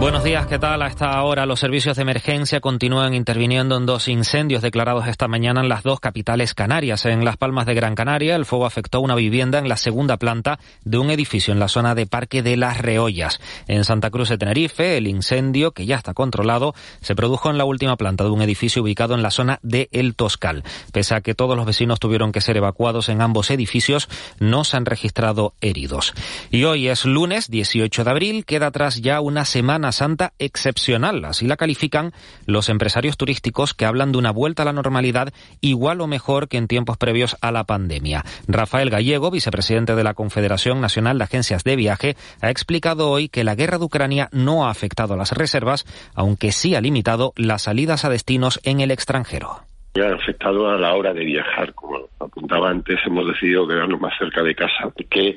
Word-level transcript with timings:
Buenos 0.00 0.22
días, 0.22 0.46
¿qué 0.46 0.60
tal? 0.60 0.80
A 0.82 0.86
esta 0.86 1.20
hora 1.24 1.44
los 1.44 1.58
servicios 1.58 1.96
de 1.96 2.02
emergencia 2.02 2.60
continúan 2.60 3.14
interviniendo 3.14 3.76
en 3.76 3.84
dos 3.84 4.06
incendios 4.06 4.62
declarados 4.62 5.08
esta 5.08 5.26
mañana 5.26 5.60
en 5.60 5.68
las 5.68 5.82
dos 5.82 5.98
capitales 5.98 6.54
canarias. 6.54 7.04
En 7.04 7.24
Las 7.24 7.36
Palmas 7.36 7.66
de 7.66 7.74
Gran 7.74 7.96
Canaria, 7.96 8.36
el 8.36 8.44
fuego 8.44 8.64
afectó 8.64 9.00
una 9.00 9.16
vivienda 9.16 9.58
en 9.58 9.68
la 9.68 9.76
segunda 9.76 10.16
planta 10.16 10.60
de 10.84 10.98
un 10.98 11.10
edificio 11.10 11.52
en 11.52 11.58
la 11.58 11.66
zona 11.66 11.96
de 11.96 12.06
Parque 12.06 12.44
de 12.44 12.56
las 12.56 12.78
Reollas. 12.78 13.40
En 13.66 13.82
Santa 13.82 14.10
Cruz 14.10 14.28
de 14.28 14.38
Tenerife, 14.38 14.98
el 14.98 15.08
incendio, 15.08 15.72
que 15.72 15.84
ya 15.84 15.96
está 15.96 16.14
controlado, 16.14 16.76
se 17.00 17.16
produjo 17.16 17.50
en 17.50 17.58
la 17.58 17.64
última 17.64 17.96
planta 17.96 18.22
de 18.22 18.30
un 18.30 18.40
edificio 18.40 18.82
ubicado 18.82 19.16
en 19.16 19.22
la 19.24 19.32
zona 19.32 19.58
de 19.62 19.88
El 19.90 20.14
Toscal. 20.14 20.62
Pese 20.92 21.16
a 21.16 21.22
que 21.22 21.34
todos 21.34 21.56
los 21.56 21.66
vecinos 21.66 21.98
tuvieron 21.98 22.30
que 22.30 22.40
ser 22.40 22.56
evacuados 22.56 23.08
en 23.08 23.20
ambos 23.20 23.50
edificios, 23.50 24.08
no 24.38 24.62
se 24.62 24.76
han 24.76 24.86
registrado 24.86 25.54
heridos. 25.60 26.14
Y 26.52 26.62
hoy 26.62 26.86
es 26.86 27.04
lunes 27.04 27.50
18 27.50 28.04
de 28.04 28.10
abril, 28.10 28.44
queda 28.44 28.68
atrás 28.68 29.00
ya 29.00 29.20
una 29.20 29.44
semana 29.44 29.87
Santa 29.92 30.32
excepcional, 30.38 31.24
así 31.24 31.46
la 31.46 31.56
califican 31.56 32.12
los 32.46 32.68
empresarios 32.68 33.16
turísticos 33.16 33.74
que 33.74 33.84
hablan 33.84 34.12
de 34.12 34.18
una 34.18 34.30
vuelta 34.30 34.62
a 34.62 34.66
la 34.66 34.72
normalidad 34.72 35.32
igual 35.60 36.00
o 36.00 36.06
mejor 36.06 36.48
que 36.48 36.56
en 36.56 36.68
tiempos 36.68 36.96
previos 36.96 37.36
a 37.40 37.52
la 37.52 37.64
pandemia. 37.64 38.24
Rafael 38.46 38.90
Gallego, 38.90 39.30
vicepresidente 39.30 39.94
de 39.94 40.04
la 40.04 40.14
Confederación 40.14 40.80
Nacional 40.80 41.18
de 41.18 41.24
Agencias 41.24 41.64
de 41.64 41.76
Viaje, 41.76 42.16
ha 42.40 42.50
explicado 42.50 43.10
hoy 43.10 43.28
que 43.28 43.44
la 43.44 43.54
guerra 43.54 43.78
de 43.78 43.84
Ucrania 43.84 44.28
no 44.32 44.66
ha 44.66 44.70
afectado 44.70 45.14
a 45.14 45.16
las 45.16 45.32
reservas, 45.32 45.84
aunque 46.14 46.52
sí 46.52 46.74
ha 46.74 46.80
limitado 46.80 47.32
las 47.36 47.62
salidas 47.62 48.04
a 48.04 48.08
destinos 48.08 48.60
en 48.62 48.80
el 48.80 48.90
extranjero 48.90 49.67
ha 50.00 50.14
afectado 50.14 50.68
a 50.68 50.78
la 50.78 50.94
hora 50.94 51.12
de 51.12 51.24
viajar. 51.24 51.72
Como 51.74 52.08
apuntaba 52.18 52.70
antes, 52.70 52.98
hemos 53.06 53.26
decidido 53.26 53.66
quedarnos 53.66 54.00
más 54.00 54.16
cerca 54.18 54.42
de 54.42 54.54
casa 54.54 54.92
que 55.08 55.36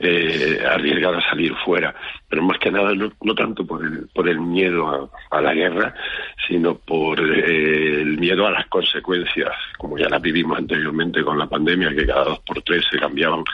eh, 0.00 0.64
arriesgar 0.68 1.14
a 1.14 1.30
salir 1.30 1.54
fuera. 1.64 1.94
Pero 2.28 2.42
más 2.42 2.58
que 2.58 2.70
nada, 2.70 2.92
no, 2.94 3.34
tanto 3.34 3.66
por 3.66 3.84
el, 3.84 4.08
por 4.12 4.28
el 4.28 4.40
miedo 4.40 5.10
a, 5.30 5.40
la 5.40 5.54
guerra, 5.54 5.94
sino 6.48 6.74
por 6.76 7.20
eh, 7.20 8.00
el 8.02 8.18
miedo 8.18 8.46
a 8.46 8.50
las 8.50 8.66
consecuencias, 8.66 9.52
como 9.78 9.98
ya 9.98 10.08
las 10.08 10.20
vivimos 10.20 10.58
anteriormente 10.58 11.22
con 11.22 11.38
la 11.38 11.46
pandemia, 11.46 11.94
que 11.94 12.06
cada 12.06 12.24
dos 12.24 12.40
por 12.40 12.62
tres 12.62 12.84
se 12.90 12.98
cambiaban 12.98 13.44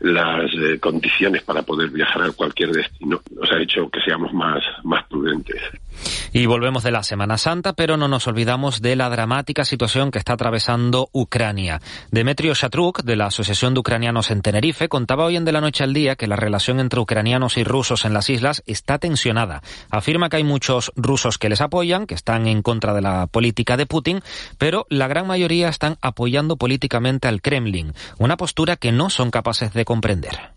las 0.00 0.52
eh, 0.54 0.78
condiciones 0.80 1.42
para 1.42 1.62
poder 1.62 1.90
viajar 1.90 2.22
a 2.22 2.32
cualquier 2.32 2.70
destino. 2.70 3.20
Nos 3.34 3.50
ha 3.52 3.60
hecho 3.60 3.88
que 3.90 4.00
seamos 4.00 4.32
más, 4.32 4.62
más 4.82 5.04
prudentes. 5.06 5.60
Y 6.32 6.46
volvemos 6.46 6.82
de 6.82 6.90
la 6.90 7.02
Semana 7.02 7.38
Santa, 7.38 7.72
pero 7.72 7.96
no 7.96 8.08
nos 8.08 8.26
olvidamos 8.26 8.82
de 8.82 8.96
la 8.96 9.08
dramática 9.08 9.64
situación 9.64 10.10
que 10.10 10.18
está 10.18 10.34
atravesando 10.34 11.08
Ucrania. 11.12 11.80
Demetrio 12.10 12.54
Shatruk, 12.54 13.02
de 13.02 13.16
la 13.16 13.26
Asociación 13.26 13.74
de 13.74 13.80
Ucranianos 13.80 14.30
en 14.30 14.42
Tenerife, 14.42 14.88
contaba 14.88 15.24
hoy 15.24 15.36
en 15.36 15.44
De 15.44 15.52
la 15.52 15.60
Noche 15.60 15.84
al 15.84 15.94
Día 15.94 16.16
que 16.16 16.26
la 16.26 16.36
relación 16.36 16.80
entre 16.80 17.00
ucranianos 17.00 17.56
y 17.56 17.64
rusos 17.64 18.04
en 18.04 18.12
las 18.12 18.30
islas 18.30 18.62
está 18.66 18.98
tensionada. 18.98 19.62
Afirma 19.90 20.28
que 20.28 20.36
hay 20.36 20.44
muchos 20.44 20.92
rusos 20.96 21.38
que 21.38 21.48
les 21.48 21.60
apoyan, 21.60 22.06
que 22.06 22.14
están 22.14 22.46
en 22.46 22.62
contra 22.62 22.94
de 22.94 23.02
la 23.02 23.26
política 23.26 23.76
de 23.76 23.86
Putin, 23.86 24.22
pero 24.58 24.86
la 24.88 25.08
gran 25.08 25.26
mayoría 25.26 25.68
están 25.68 25.96
apoyando 26.00 26.56
políticamente 26.56 27.28
al 27.28 27.42
Kremlin, 27.42 27.94
una 28.18 28.36
postura 28.36 28.76
que 28.76 28.92
no 28.92 29.10
son 29.10 29.30
capaces 29.30 29.72
de 29.72 29.84
comprender 29.84 30.55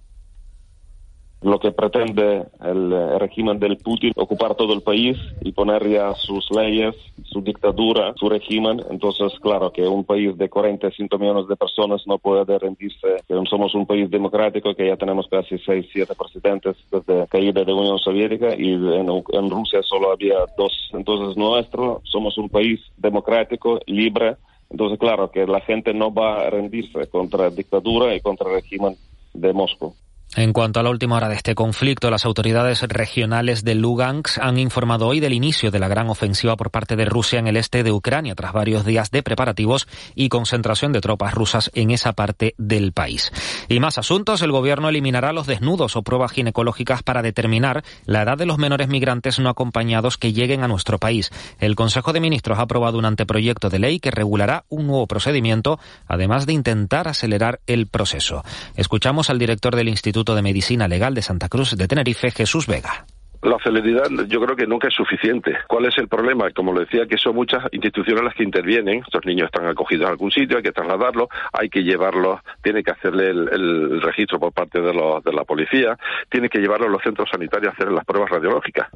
lo 1.42 1.58
que 1.60 1.72
pretende 1.72 2.46
el, 2.62 3.20
régimen 3.20 3.60
del 3.60 3.78
Putin, 3.78 4.12
ocupar 4.16 4.56
todo 4.56 4.74
el 4.74 4.82
país 4.82 5.18
y 5.42 5.54
poner 5.54 5.88
ya 5.88 6.14
sus 6.16 6.50
leyes, 6.52 6.96
su 7.24 7.42
dictadura, 7.42 8.14
su 8.18 8.28
régimen. 8.28 8.82
Entonces, 8.90 9.32
claro 9.40 9.72
que 9.72 9.88
un 9.88 10.04
país 10.04 10.38
de 10.38 10.50
45 10.50 11.18
millones 11.18 11.48
de 11.48 11.56
personas 11.56 12.06
no 12.08 12.18
puede 12.18 12.60
rendirse. 12.60 13.24
Somos 13.50 13.74
un 13.74 13.86
país 13.86 14.10
democrático 14.10 14.76
que 14.76 14.88
ya 14.88 14.98
tenemos 14.98 15.28
casi 15.28 15.58
6, 15.58 15.88
7 15.94 16.14
presidentes 16.16 16.76
desde 16.92 17.20
la 17.20 17.28
caída 17.28 17.64
de 17.64 17.72
la 17.72 17.80
Unión 17.80 18.00
Soviética 18.00 18.56
y 18.58 18.74
en, 18.74 19.10
en 19.10 19.50
Rusia 19.50 19.82
solo 19.84 20.12
había 20.12 20.40
dos. 20.58 20.90
Entonces, 20.94 21.38
nuestro, 21.38 22.02
somos 22.04 22.38
un 22.38 22.50
país 22.50 22.82
democrático, 22.98 23.80
libre. 23.86 24.36
Entonces, 24.70 25.00
claro 25.00 25.32
que 25.32 25.48
la 25.48 25.62
gente 25.62 25.94
no 25.94 26.14
va 26.14 26.42
a 26.42 26.50
rendirse 26.50 27.08
contra 27.08 27.46
la 27.46 27.50
dictadura 27.50 28.14
y 28.14 28.20
contra 28.20 28.50
el 28.50 28.56
régimen 28.56 28.96
de 29.34 29.54
Moscú. 29.54 29.96
En 30.36 30.54
cuanto 30.54 30.80
a 30.80 30.84
la 30.84 30.92
última 30.92 31.16
hora 31.16 31.28
de 31.28 31.34
este 31.34 31.56
conflicto, 31.56 32.12
las 32.12 32.24
autoridades 32.24 32.84
regionales 32.84 33.64
de 33.64 33.74
Lugansk 33.74 34.38
han 34.40 34.60
informado 34.60 35.08
hoy 35.08 35.20
del 35.20 35.34
inicio 35.34 35.72
de 35.72 35.80
la 35.80 35.88
gran 35.88 36.08
ofensiva 36.08 36.56
por 36.56 36.70
parte 36.70 36.96
de 36.96 37.06
Rusia 37.06 37.40
en 37.40 37.48
el 37.48 37.58
este 37.58 37.82
de 37.82 37.92
Ucrania, 37.92 38.36
tras 38.36 38.54
varios 38.54 38.86
días 38.86 39.10
de 39.10 39.24
preparativos 39.24 39.88
y 40.14 40.30
concentración 40.30 40.94
de 40.94 41.02
tropas 41.02 41.34
rusas 41.34 41.72
en 41.74 41.90
esa 41.90 42.14
parte 42.14 42.54
del 42.60 42.92
país. 42.92 43.32
Y 43.70 43.80
más 43.80 43.98
asuntos, 43.98 44.44
el 44.44 44.52
gobierno 44.52 44.88
eliminará 44.90 45.34
los 45.34 45.48
desnudos 45.48 45.96
o 45.96 46.04
pruebas 46.04 46.32
ginecológicas 46.32 47.02
para 47.02 47.24
determinar 47.24 47.84
la 48.06 48.22
edad 48.22 48.38
de 48.38 48.46
los 48.46 48.60
menores 48.60 48.88
migrantes 48.88 49.40
no 49.40 49.50
acompañados 49.50 50.18
que 50.18 50.32
lleguen 50.32 50.64
a 50.64 50.68
nuestro 50.68 51.00
país. 51.00 51.32
El 51.60 51.76
Consejo 51.76 52.14
de 52.14 52.20
Ministros 52.20 52.60
ha 52.60 52.64
aprobado 52.64 53.00
un 53.00 53.06
anteproyecto 53.06 53.72
de 53.72 53.80
ley 53.80 54.00
que 54.00 54.12
regulará 54.12 54.64
un 54.70 54.86
nuevo 54.86 55.08
procedimiento, 55.08 55.80
además 56.08 56.46
de 56.46 56.54
intentar 56.54 57.08
acelerar 57.08 57.62
el 57.66 57.88
proceso. 57.88 58.44
Escuchamos 58.76 59.32
al 59.32 59.40
director 59.40 59.76
del 59.76 59.90
Instituto 59.90 60.19
de 60.24 60.42
Medicina 60.42 60.88
Legal 60.88 61.14
de 61.14 61.22
Santa 61.22 61.50
Cruz 61.50 61.76
de 61.76 61.88
Tenerife, 61.88 62.32
Jesús 62.32 62.68
Vega. 62.68 63.06
La 63.42 63.58
celeridad 63.60 64.10
yo 64.28 64.42
creo 64.42 64.56
que 64.56 64.68
nunca 64.68 64.90
es 64.90 64.94
suficiente. 64.94 65.56
¿Cuál 65.68 65.86
es 65.86 65.98
el 65.98 66.10
problema? 66.10 66.52
Como 66.52 66.74
le 66.74 66.82
decía, 66.82 67.06
que 67.06 67.18
son 67.18 67.36
muchas 67.36 67.64
instituciones 67.72 68.24
las 68.24 68.36
que 68.36 68.44
intervienen. 68.44 69.00
Estos 69.00 69.26
niños 69.26 69.46
están 69.46 69.66
acogidos 69.66 70.08
en 70.08 70.12
algún 70.12 70.30
sitio, 70.30 70.58
hay 70.58 70.64
que 70.64 70.74
trasladarlos, 70.74 71.30
hay 71.54 71.70
que 71.70 71.84
llevarlos, 71.84 72.42
tiene 72.62 72.84
que 72.84 72.92
hacerle 72.92 73.30
el, 73.30 74.02
registro 74.02 74.40
por 74.40 74.52
parte 74.52 74.82
de, 74.82 74.92
de, 74.92 75.34
la 75.34 75.44
policía, 75.46 75.98
tiene 76.30 76.50
que 76.50 76.60
llevarlos 76.60 76.90
a 76.90 76.92
los 76.92 77.02
centros 77.02 77.30
sanitarios 77.30 77.72
a 77.72 77.76
hacer 77.76 77.92
las 77.92 78.04
pruebas 78.04 78.30
radiológicas. 78.30 78.90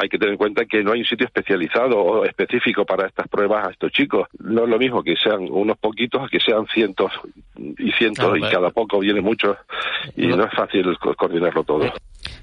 Hay 0.00 0.08
que 0.08 0.18
tener 0.18 0.32
en 0.32 0.38
cuenta 0.38 0.64
que 0.64 0.84
no 0.84 0.92
hay 0.92 1.00
un 1.00 1.06
sitio 1.06 1.26
especializado 1.26 1.98
o 1.98 2.24
específico 2.24 2.84
para 2.84 3.06
estas 3.06 3.26
pruebas 3.28 3.66
a 3.66 3.70
estos 3.70 3.90
chicos. 3.90 4.28
No 4.38 4.64
es 4.64 4.68
lo 4.68 4.78
mismo 4.78 5.02
que 5.02 5.16
sean 5.16 5.48
unos 5.50 5.76
poquitos 5.78 6.30
que 6.30 6.38
sean 6.38 6.66
cientos 6.68 7.12
y 7.56 7.90
cientos 7.92 8.36
y 8.38 8.40
cada 8.42 8.70
poco 8.70 9.00
viene 9.00 9.20
mucho 9.20 9.56
y 10.16 10.28
no 10.28 10.44
es 10.44 10.52
fácil 10.52 10.96
coordinarlo 10.98 11.64
todo. 11.64 11.92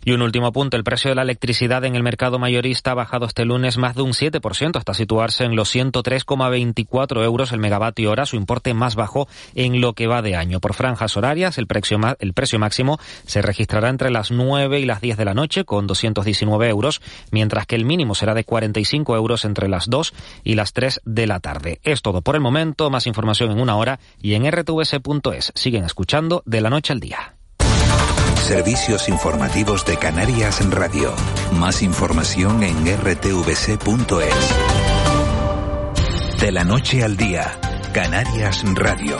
Y 0.05 0.11
un 0.11 0.21
último 0.21 0.51
punto, 0.51 0.75
el 0.75 0.83
precio 0.83 1.09
de 1.09 1.15
la 1.15 1.21
electricidad 1.21 1.85
en 1.85 1.95
el 1.95 2.03
mercado 2.03 2.39
mayorista 2.39 2.91
ha 2.91 2.95
bajado 2.95 3.25
este 3.25 3.45
lunes 3.45 3.77
más 3.77 3.95
de 3.95 4.01
un 4.01 4.11
7% 4.11 4.75
hasta 4.75 4.93
situarse 4.93 5.45
en 5.45 5.55
los 5.55 5.73
103,24 5.73 7.23
euros 7.23 7.51
el 7.51 7.59
megavatio 7.59 8.11
hora, 8.11 8.25
su 8.25 8.35
importe 8.35 8.73
más 8.73 8.95
bajo 8.95 9.27
en 9.55 9.79
lo 9.79 9.93
que 9.93 10.07
va 10.07 10.21
de 10.21 10.35
año. 10.35 10.59
Por 10.59 10.73
franjas 10.73 11.15
horarias, 11.15 11.57
el 11.57 11.67
precio, 11.67 11.99
el 12.19 12.33
precio 12.33 12.59
máximo 12.59 12.99
se 13.25 13.41
registrará 13.41 13.89
entre 13.89 14.11
las 14.11 14.31
9 14.31 14.79
y 14.79 14.85
las 14.85 15.01
10 15.01 15.17
de 15.17 15.25
la 15.25 15.33
noche 15.33 15.63
con 15.63 15.87
219 15.87 16.69
euros, 16.69 17.01
mientras 17.31 17.65
que 17.65 17.75
el 17.75 17.85
mínimo 17.85 18.15
será 18.15 18.33
de 18.33 18.43
45 18.43 19.15
euros 19.15 19.45
entre 19.45 19.69
las 19.69 19.89
2 19.89 20.13
y 20.43 20.55
las 20.55 20.73
3 20.73 21.01
de 21.05 21.27
la 21.27 21.39
tarde. 21.39 21.79
Es 21.83 22.01
todo 22.01 22.21
por 22.21 22.35
el 22.35 22.41
momento, 22.41 22.89
más 22.89 23.07
información 23.07 23.51
en 23.51 23.59
una 23.59 23.77
hora 23.77 23.99
y 24.21 24.33
en 24.33 24.49
rtvs.es. 24.51 25.51
Siguen 25.55 25.85
escuchando 25.85 26.43
de 26.45 26.61
la 26.61 26.69
noche 26.69 26.93
al 26.93 26.99
día. 26.99 27.35
Servicios 28.43 29.07
informativos 29.07 29.85
de 29.85 29.95
Canarias 29.97 30.59
en 30.59 30.69
Radio. 30.69 31.15
Más 31.53 31.81
información 31.81 32.61
en 32.61 32.75
rtvc.es. 32.97 34.35
De 36.41 36.51
la 36.51 36.65
noche 36.65 37.03
al 37.03 37.15
día, 37.15 37.57
Canarias 37.93 38.65
Radio. 38.75 39.17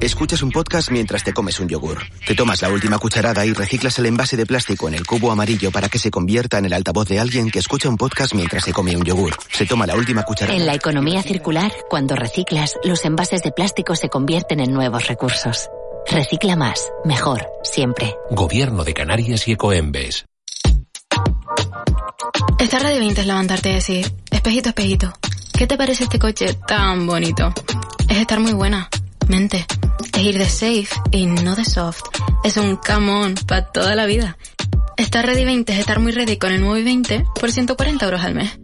Escuchas 0.00 0.42
un 0.42 0.50
podcast 0.50 0.90
mientras 0.90 1.24
te 1.24 1.32
comes 1.32 1.58
un 1.60 1.68
yogur. 1.68 1.96
Te 2.26 2.34
tomas 2.34 2.60
la 2.60 2.68
última 2.68 2.98
cucharada 2.98 3.46
y 3.46 3.54
reciclas 3.54 3.98
el 3.98 4.06
envase 4.06 4.36
de 4.36 4.44
plástico 4.44 4.86
en 4.86 4.94
el 4.94 5.06
cubo 5.06 5.32
amarillo 5.32 5.70
para 5.70 5.88
que 5.88 5.98
se 5.98 6.10
convierta 6.10 6.58
en 6.58 6.66
el 6.66 6.74
altavoz 6.74 7.08
de 7.08 7.18
alguien 7.18 7.50
que 7.50 7.60
escucha 7.60 7.88
un 7.88 7.96
podcast 7.96 8.34
mientras 8.34 8.64
se 8.64 8.72
come 8.74 8.94
un 8.98 9.04
yogur. 9.04 9.32
Se 9.50 9.64
toma 9.64 9.86
la 9.86 9.96
última 9.96 10.24
cucharada. 10.24 10.54
En 10.54 10.66
la 10.66 10.74
economía 10.74 11.22
circular, 11.22 11.72
cuando 11.88 12.14
reciclas, 12.14 12.74
los 12.84 13.02
envases 13.06 13.42
de 13.42 13.52
plástico 13.52 13.96
se 13.96 14.10
convierten 14.10 14.60
en 14.60 14.74
nuevos 14.74 15.06
recursos. 15.06 15.70
Recicla 16.08 16.56
más, 16.56 16.90
mejor, 17.04 17.46
siempre. 17.62 18.14
Gobierno 18.30 18.84
de 18.84 18.94
Canarias 18.94 19.46
y 19.48 19.52
Ecoembes. 19.52 20.24
Estar 22.58 22.82
de 22.82 22.98
20 22.98 23.20
es 23.20 23.26
levantarte 23.26 23.70
y 23.70 23.74
decir, 23.74 24.12
espejito, 24.30 24.68
espejito, 24.70 25.12
¿qué 25.52 25.66
te 25.66 25.76
parece 25.76 26.04
este 26.04 26.18
coche 26.18 26.54
tan 26.66 27.06
bonito? 27.06 27.52
Es 28.08 28.18
estar 28.18 28.40
muy 28.40 28.52
buena, 28.52 28.88
mente. 29.28 29.66
Es 30.12 30.22
ir 30.22 30.38
de 30.38 30.48
safe 30.48 30.88
y 31.10 31.26
no 31.26 31.54
de 31.54 31.64
soft. 31.64 32.02
Es 32.44 32.56
un 32.56 32.76
camón 32.76 33.34
para 33.46 33.66
toda 33.66 33.94
la 33.94 34.06
vida. 34.06 34.38
Estar 34.96 35.26
ready 35.26 35.44
20 35.44 35.72
es 35.72 35.78
estar 35.78 35.98
muy 35.98 36.12
ready 36.12 36.38
con 36.38 36.52
el 36.52 36.60
nuevo 36.60 36.82
20 36.82 37.24
por 37.38 37.50
140 37.50 38.04
euros 38.04 38.22
al 38.22 38.34
mes. 38.34 38.58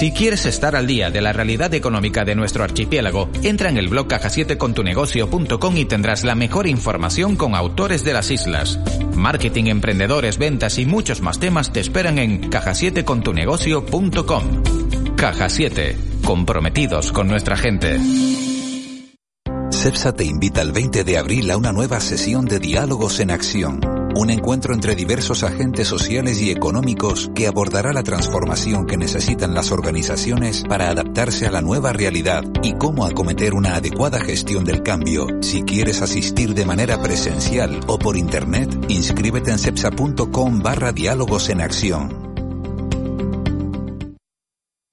Si 0.00 0.10
quieres 0.12 0.46
estar 0.46 0.76
al 0.76 0.86
día 0.86 1.10
de 1.10 1.20
la 1.20 1.34
realidad 1.34 1.74
económica 1.74 2.24
de 2.24 2.34
nuestro 2.34 2.64
archipiélago, 2.64 3.28
entra 3.42 3.68
en 3.68 3.76
el 3.76 3.88
blog 3.88 4.08
caja7contunegocio.com 4.08 5.76
y 5.76 5.84
tendrás 5.84 6.24
la 6.24 6.34
mejor 6.34 6.66
información 6.66 7.36
con 7.36 7.54
autores 7.54 8.02
de 8.02 8.14
las 8.14 8.30
islas. 8.30 8.80
Marketing, 9.14 9.66
emprendedores, 9.66 10.38
ventas 10.38 10.78
y 10.78 10.86
muchos 10.86 11.20
más 11.20 11.38
temas 11.38 11.70
te 11.70 11.80
esperan 11.80 12.18
en 12.18 12.50
caja7contunegocio.com. 12.50 14.62
Caja 15.16 15.50
7 15.50 15.98
comprometidos 16.24 17.12
con 17.12 17.28
nuestra 17.28 17.58
gente. 17.58 18.00
CEPSA 19.70 20.14
te 20.14 20.24
invita 20.24 20.62
el 20.62 20.72
20 20.72 21.04
de 21.04 21.18
abril 21.18 21.50
a 21.50 21.58
una 21.58 21.72
nueva 21.72 22.00
sesión 22.00 22.46
de 22.46 22.58
Diálogos 22.58 23.20
en 23.20 23.30
Acción. 23.30 23.89
Un 24.16 24.30
encuentro 24.30 24.74
entre 24.74 24.94
diversos 24.94 25.44
agentes 25.44 25.86
sociales 25.88 26.40
y 26.42 26.50
económicos 26.50 27.30
que 27.34 27.46
abordará 27.46 27.92
la 27.92 28.02
transformación 28.02 28.86
que 28.86 28.96
necesitan 28.96 29.54
las 29.54 29.70
organizaciones 29.70 30.64
para 30.68 30.90
adaptarse 30.90 31.46
a 31.46 31.50
la 31.50 31.62
nueva 31.62 31.92
realidad 31.92 32.44
y 32.62 32.74
cómo 32.74 33.06
acometer 33.06 33.54
una 33.54 33.76
adecuada 33.76 34.20
gestión 34.20 34.64
del 34.64 34.82
cambio. 34.82 35.26
Si 35.40 35.62
quieres 35.62 36.02
asistir 36.02 36.54
de 36.54 36.66
manera 36.66 37.00
presencial 37.00 37.80
o 37.86 37.98
por 37.98 38.16
internet, 38.16 38.86
inscríbete 38.88 39.52
en 39.52 39.58
cepsa.com 39.58 40.60
barra 40.60 40.92
diálogos 40.92 41.48
en 41.48 41.60
acción. 41.60 42.19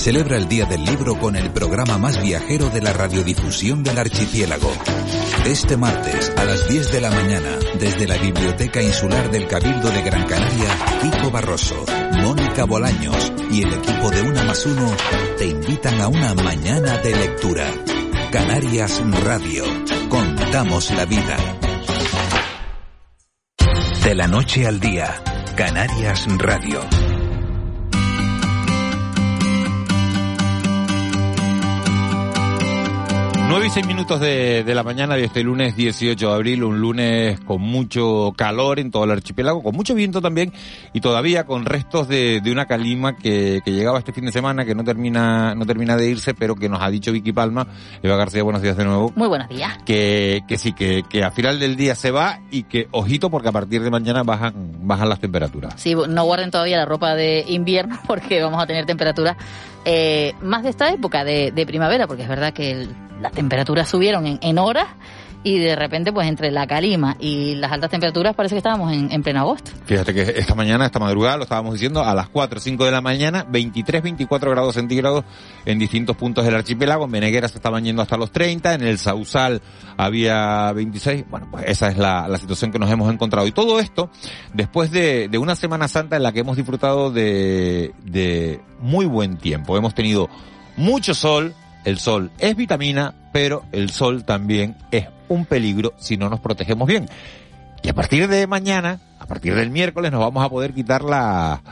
Celebra 0.00 0.38
el 0.38 0.48
Día 0.48 0.64
del 0.64 0.82
Libro 0.82 1.18
con 1.18 1.36
el 1.36 1.50
programa 1.50 1.98
más 1.98 2.22
viajero 2.22 2.70
de 2.70 2.80
la 2.80 2.94
radiodifusión 2.94 3.82
del 3.82 3.98
archipiélago. 3.98 4.72
Este 5.44 5.76
martes 5.76 6.32
a 6.38 6.44
las 6.44 6.66
10 6.70 6.90
de 6.90 7.00
la 7.02 7.10
mañana, 7.10 7.50
desde 7.78 8.08
la 8.08 8.16
Biblioteca 8.16 8.82
Insular 8.82 9.30
del 9.30 9.46
Cabildo 9.46 9.90
de 9.90 10.00
Gran 10.00 10.26
Canaria, 10.26 10.68
Kiko 11.02 11.30
Barroso, 11.30 11.84
Mónica 12.22 12.64
Bolaños 12.64 13.30
y 13.50 13.62
el 13.62 13.74
equipo 13.74 14.10
de 14.10 14.22
Una 14.22 14.42
más 14.44 14.64
Uno 14.64 14.90
te 15.36 15.48
invitan 15.48 16.00
a 16.00 16.08
una 16.08 16.32
mañana 16.32 16.96
de 16.96 17.14
lectura. 17.14 17.70
Canarias 18.32 19.02
Radio. 19.22 19.64
Contamos 20.08 20.90
la 20.92 21.04
vida. 21.04 21.36
De 24.02 24.14
la 24.14 24.26
noche 24.26 24.66
al 24.66 24.80
día. 24.80 25.22
Canarias 25.54 26.26
Radio. 26.38 27.09
9 33.50 33.66
y 33.66 33.70
6 33.70 33.86
minutos 33.88 34.20
de, 34.20 34.62
de, 34.62 34.74
la 34.76 34.84
mañana 34.84 35.16
de 35.16 35.24
este 35.24 35.42
lunes 35.42 35.74
18 35.74 36.28
de 36.28 36.32
abril, 36.32 36.62
un 36.62 36.80
lunes 36.80 37.40
con 37.40 37.60
mucho 37.60 38.32
calor 38.36 38.78
en 38.78 38.92
todo 38.92 39.02
el 39.02 39.10
archipiélago, 39.10 39.60
con 39.60 39.74
mucho 39.74 39.96
viento 39.96 40.22
también 40.22 40.52
y 40.92 41.00
todavía 41.00 41.46
con 41.46 41.64
restos 41.64 42.06
de, 42.06 42.40
de 42.40 42.52
una 42.52 42.66
calima 42.66 43.16
que, 43.16 43.60
que, 43.64 43.72
llegaba 43.72 43.98
este 43.98 44.12
fin 44.12 44.24
de 44.24 44.30
semana, 44.30 44.64
que 44.64 44.76
no 44.76 44.84
termina, 44.84 45.56
no 45.56 45.66
termina 45.66 45.96
de 45.96 46.08
irse, 46.08 46.32
pero 46.32 46.54
que 46.54 46.68
nos 46.68 46.80
ha 46.80 46.88
dicho 46.90 47.10
Vicky 47.10 47.32
Palma. 47.32 47.66
Eva 48.04 48.14
García, 48.14 48.44
buenos 48.44 48.62
días 48.62 48.76
de 48.76 48.84
nuevo. 48.84 49.12
Muy 49.16 49.26
buenos 49.26 49.48
días. 49.48 49.78
Que, 49.84 50.42
que 50.46 50.56
sí, 50.56 50.72
que, 50.72 51.02
que 51.10 51.24
a 51.24 51.32
final 51.32 51.58
del 51.58 51.74
día 51.74 51.96
se 51.96 52.12
va 52.12 52.38
y 52.52 52.62
que, 52.62 52.86
ojito, 52.92 53.30
porque 53.30 53.48
a 53.48 53.52
partir 53.52 53.82
de 53.82 53.90
mañana 53.90 54.22
bajan, 54.22 54.54
bajan 54.86 55.08
las 55.08 55.18
temperaturas. 55.18 55.74
Sí, 55.76 55.96
no 56.08 56.22
guarden 56.22 56.52
todavía 56.52 56.76
la 56.76 56.86
ropa 56.86 57.16
de 57.16 57.44
invierno 57.48 57.98
porque 58.06 58.40
vamos 58.40 58.62
a 58.62 58.66
tener 58.68 58.86
temperaturas 58.86 59.36
eh, 59.84 60.34
más 60.40 60.62
de 60.62 60.70
esta 60.70 60.88
época 60.92 61.24
de, 61.24 61.50
de, 61.50 61.66
primavera, 61.66 62.06
porque 62.06 62.22
es 62.22 62.28
verdad 62.28 62.52
que 62.52 62.70
el, 62.70 62.94
las 63.20 63.32
temperaturas 63.32 63.88
subieron 63.88 64.26
en, 64.26 64.38
en, 64.42 64.58
horas 64.58 64.86
y 65.42 65.58
de 65.58 65.74
repente 65.74 66.12
pues 66.12 66.28
entre 66.28 66.50
la 66.50 66.66
calima 66.66 67.16
y 67.18 67.54
las 67.54 67.72
altas 67.72 67.90
temperaturas 67.90 68.34
parece 68.34 68.54
que 68.54 68.58
estábamos 68.58 68.92
en, 68.92 69.10
en, 69.10 69.22
pleno 69.22 69.40
agosto. 69.40 69.70
Fíjate 69.86 70.12
que 70.12 70.22
esta 70.22 70.54
mañana, 70.54 70.84
esta 70.84 70.98
madrugada, 70.98 71.38
lo 71.38 71.44
estábamos 71.44 71.72
diciendo, 71.74 72.04
a 72.04 72.14
las 72.14 72.28
4 72.28 72.58
o 72.58 72.60
5 72.60 72.84
de 72.84 72.90
la 72.90 73.00
mañana, 73.00 73.46
23, 73.48 74.02
24 74.02 74.50
grados 74.50 74.74
centígrados 74.74 75.24
en 75.64 75.78
distintos 75.78 76.16
puntos 76.16 76.44
del 76.44 76.54
archipiélago. 76.54 77.06
En 77.06 77.10
Meneguera 77.10 77.48
se 77.48 77.56
estaban 77.56 77.84
yendo 77.84 78.02
hasta 78.02 78.18
los 78.18 78.32
30, 78.32 78.74
en 78.74 78.82
el 78.82 78.98
Sausal 78.98 79.62
había 79.96 80.72
26. 80.72 81.24
Bueno, 81.30 81.48
pues 81.50 81.64
esa 81.66 81.88
es 81.88 81.96
la, 81.96 82.28
la 82.28 82.36
situación 82.36 82.70
que 82.70 82.78
nos 82.78 82.90
hemos 82.90 83.10
encontrado. 83.12 83.46
Y 83.46 83.52
todo 83.52 83.80
esto 83.80 84.10
después 84.52 84.90
de, 84.90 85.28
de 85.28 85.38
una 85.38 85.56
Semana 85.56 85.88
Santa 85.88 86.16
en 86.16 86.22
la 86.22 86.32
que 86.32 86.40
hemos 86.40 86.56
disfrutado 86.56 87.10
de, 87.10 87.94
de 88.04 88.60
muy 88.80 89.06
buen 89.06 89.38
tiempo. 89.38 89.76
Hemos 89.76 89.94
tenido 89.94 90.28
mucho 90.76 91.14
sol, 91.14 91.54
el 91.84 91.98
sol 91.98 92.30
es 92.38 92.56
vitamina, 92.56 93.14
pero 93.32 93.64
el 93.72 93.90
sol 93.90 94.24
también 94.24 94.76
es 94.90 95.06
un 95.28 95.44
peligro 95.46 95.94
si 95.98 96.16
no 96.16 96.28
nos 96.28 96.40
protegemos 96.40 96.86
bien. 96.88 97.06
Y 97.82 97.88
a 97.88 97.94
partir 97.94 98.28
de 98.28 98.46
mañana, 98.46 99.00
a 99.18 99.26
partir 99.26 99.54
del 99.54 99.70
miércoles, 99.70 100.12
nos 100.12 100.20
vamos 100.20 100.44
a 100.44 100.50
poder 100.50 100.74
quitar 100.74 101.02
la, 101.02 101.62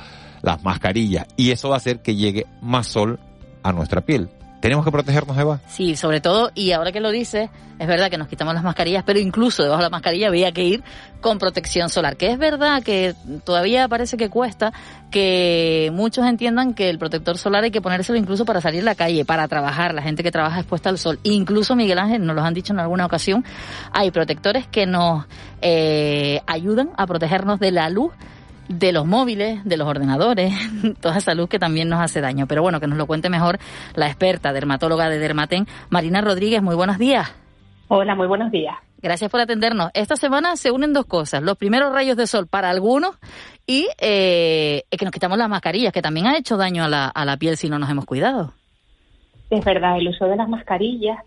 las 0.43 0.63
mascarillas 0.63 1.27
y 1.37 1.51
eso 1.51 1.69
va 1.69 1.77
a 1.77 1.79
hacer 1.79 2.01
que 2.01 2.17
llegue 2.17 2.47
más 2.61 2.87
sol 2.87 3.19
a 3.63 3.73
nuestra 3.73 4.01
piel. 4.01 4.31
¿Tenemos 4.61 4.85
que 4.85 4.91
protegernos, 4.91 5.39
Eva? 5.39 5.61
Sí, 5.69 5.95
sobre 5.95 6.21
todo, 6.21 6.51
y 6.55 6.73
ahora 6.73 6.91
que 6.91 7.01
lo 7.01 7.11
dices, 7.11 7.49
es 7.79 7.87
verdad 7.87 8.11
que 8.11 8.19
nos 8.19 8.27
quitamos 8.27 8.55
las 8.55 8.65
mascarillas, 8.65 9.05
pero 9.05 9.21
incluso 9.21 9.63
debajo 9.63 9.79
de 9.79 9.85
la 9.85 9.91
mascarilla 9.91 10.27
había 10.27 10.51
que 10.51 10.65
ir 10.65 10.83
con 11.21 11.39
protección 11.39 11.89
solar, 11.89 12.17
que 12.17 12.33
es 12.33 12.39
verdad 12.39 12.83
que 12.83 13.15
todavía 13.45 13.87
parece 13.87 14.17
que 14.17 14.29
cuesta 14.29 14.73
que 15.13 15.91
muchos 15.93 16.27
entiendan 16.27 16.75
que 16.75 16.91
el 16.91 16.99
protector 16.99 17.39
solar 17.39 17.63
hay 17.63 17.71
que 17.71 17.81
ponérselo 17.81 18.19
incluso 18.19 18.45
para 18.45 18.61
salir 18.61 18.83
a 18.83 18.85
la 18.85 18.95
calle, 18.97 19.25
para 19.25 19.47
trabajar, 19.47 19.95
la 19.95 20.03
gente 20.03 20.25
que 20.25 20.33
trabaja 20.33 20.59
expuesta 20.59 20.89
al 20.89 20.99
sol. 20.99 21.21
Incluso 21.23 21.77
Miguel 21.77 21.99
Ángel, 22.01 22.27
nos 22.27 22.35
lo 22.35 22.43
han 22.43 22.55
dicho 22.55 22.73
en 22.73 22.81
alguna 22.81 23.07
ocasión, 23.07 23.45
hay 23.93 24.11
protectores 24.11 24.67
que 24.67 24.87
nos 24.87 25.27
eh, 25.63 26.41
ayudan 26.47 26.91
a 26.97 27.07
protegernos 27.07 27.61
de 27.61 27.71
la 27.71 27.91
luz 27.91 28.13
de 28.69 28.93
los 28.93 29.07
móviles, 29.07 29.65
de 29.65 29.77
los 29.77 29.89
ordenadores, 29.89 30.53
toda 31.01 31.19
esa 31.19 31.35
luz 31.35 31.49
que 31.49 31.59
también 31.59 31.89
nos 31.89 32.01
hace 32.01 32.21
daño. 32.21 32.47
Pero 32.47 32.63
bueno, 32.63 32.81
que 32.81 32.87
nos 32.87 32.99
lo 32.99 33.07
cuente 33.07 33.31
mejor 33.31 33.59
la 33.95 34.07
experta 34.07 34.53
dermatóloga 34.53 35.09
de 35.09 35.19
Dermaten, 35.19 35.67
Marina 35.91 36.21
Rodríguez. 36.21 36.63
Muy 36.63 36.77
buenos 36.77 36.99
días. 36.99 37.35
Hola, 37.89 38.15
muy 38.15 38.27
buenos 38.27 38.51
días. 38.51 38.77
Gracias 39.01 39.31
por 39.31 39.41
atendernos. 39.41 39.91
Esta 39.95 40.17
semana 40.17 40.57
se 40.57 40.71
unen 40.71 40.93
dos 40.93 41.07
cosas. 41.07 41.43
Los 41.43 41.57
primeros 41.57 41.93
rayos 41.93 42.17
de 42.17 42.27
sol 42.27 42.49
para 42.49 42.69
algunos 42.69 43.17
y 43.67 43.87
eh, 44.01 44.83
que 44.91 45.05
nos 45.05 45.13
quitamos 45.13 45.39
las 45.39 45.49
mascarillas, 45.49 45.93
que 45.93 46.03
también 46.03 46.27
ha 46.27 46.37
hecho 46.37 46.57
daño 46.57 46.85
a 46.85 46.89
la, 46.89 47.07
a 47.07 47.25
la 47.25 47.37
piel 47.37 47.57
si 47.57 47.71
no 47.71 47.79
nos 47.79 47.89
hemos 47.89 48.05
cuidado. 48.07 48.53
Es 49.51 49.65
verdad, 49.65 49.99
el 49.99 50.09
uso 50.09 50.27
de 50.27 50.37
las 50.37 50.49
mascarillas 50.49 51.19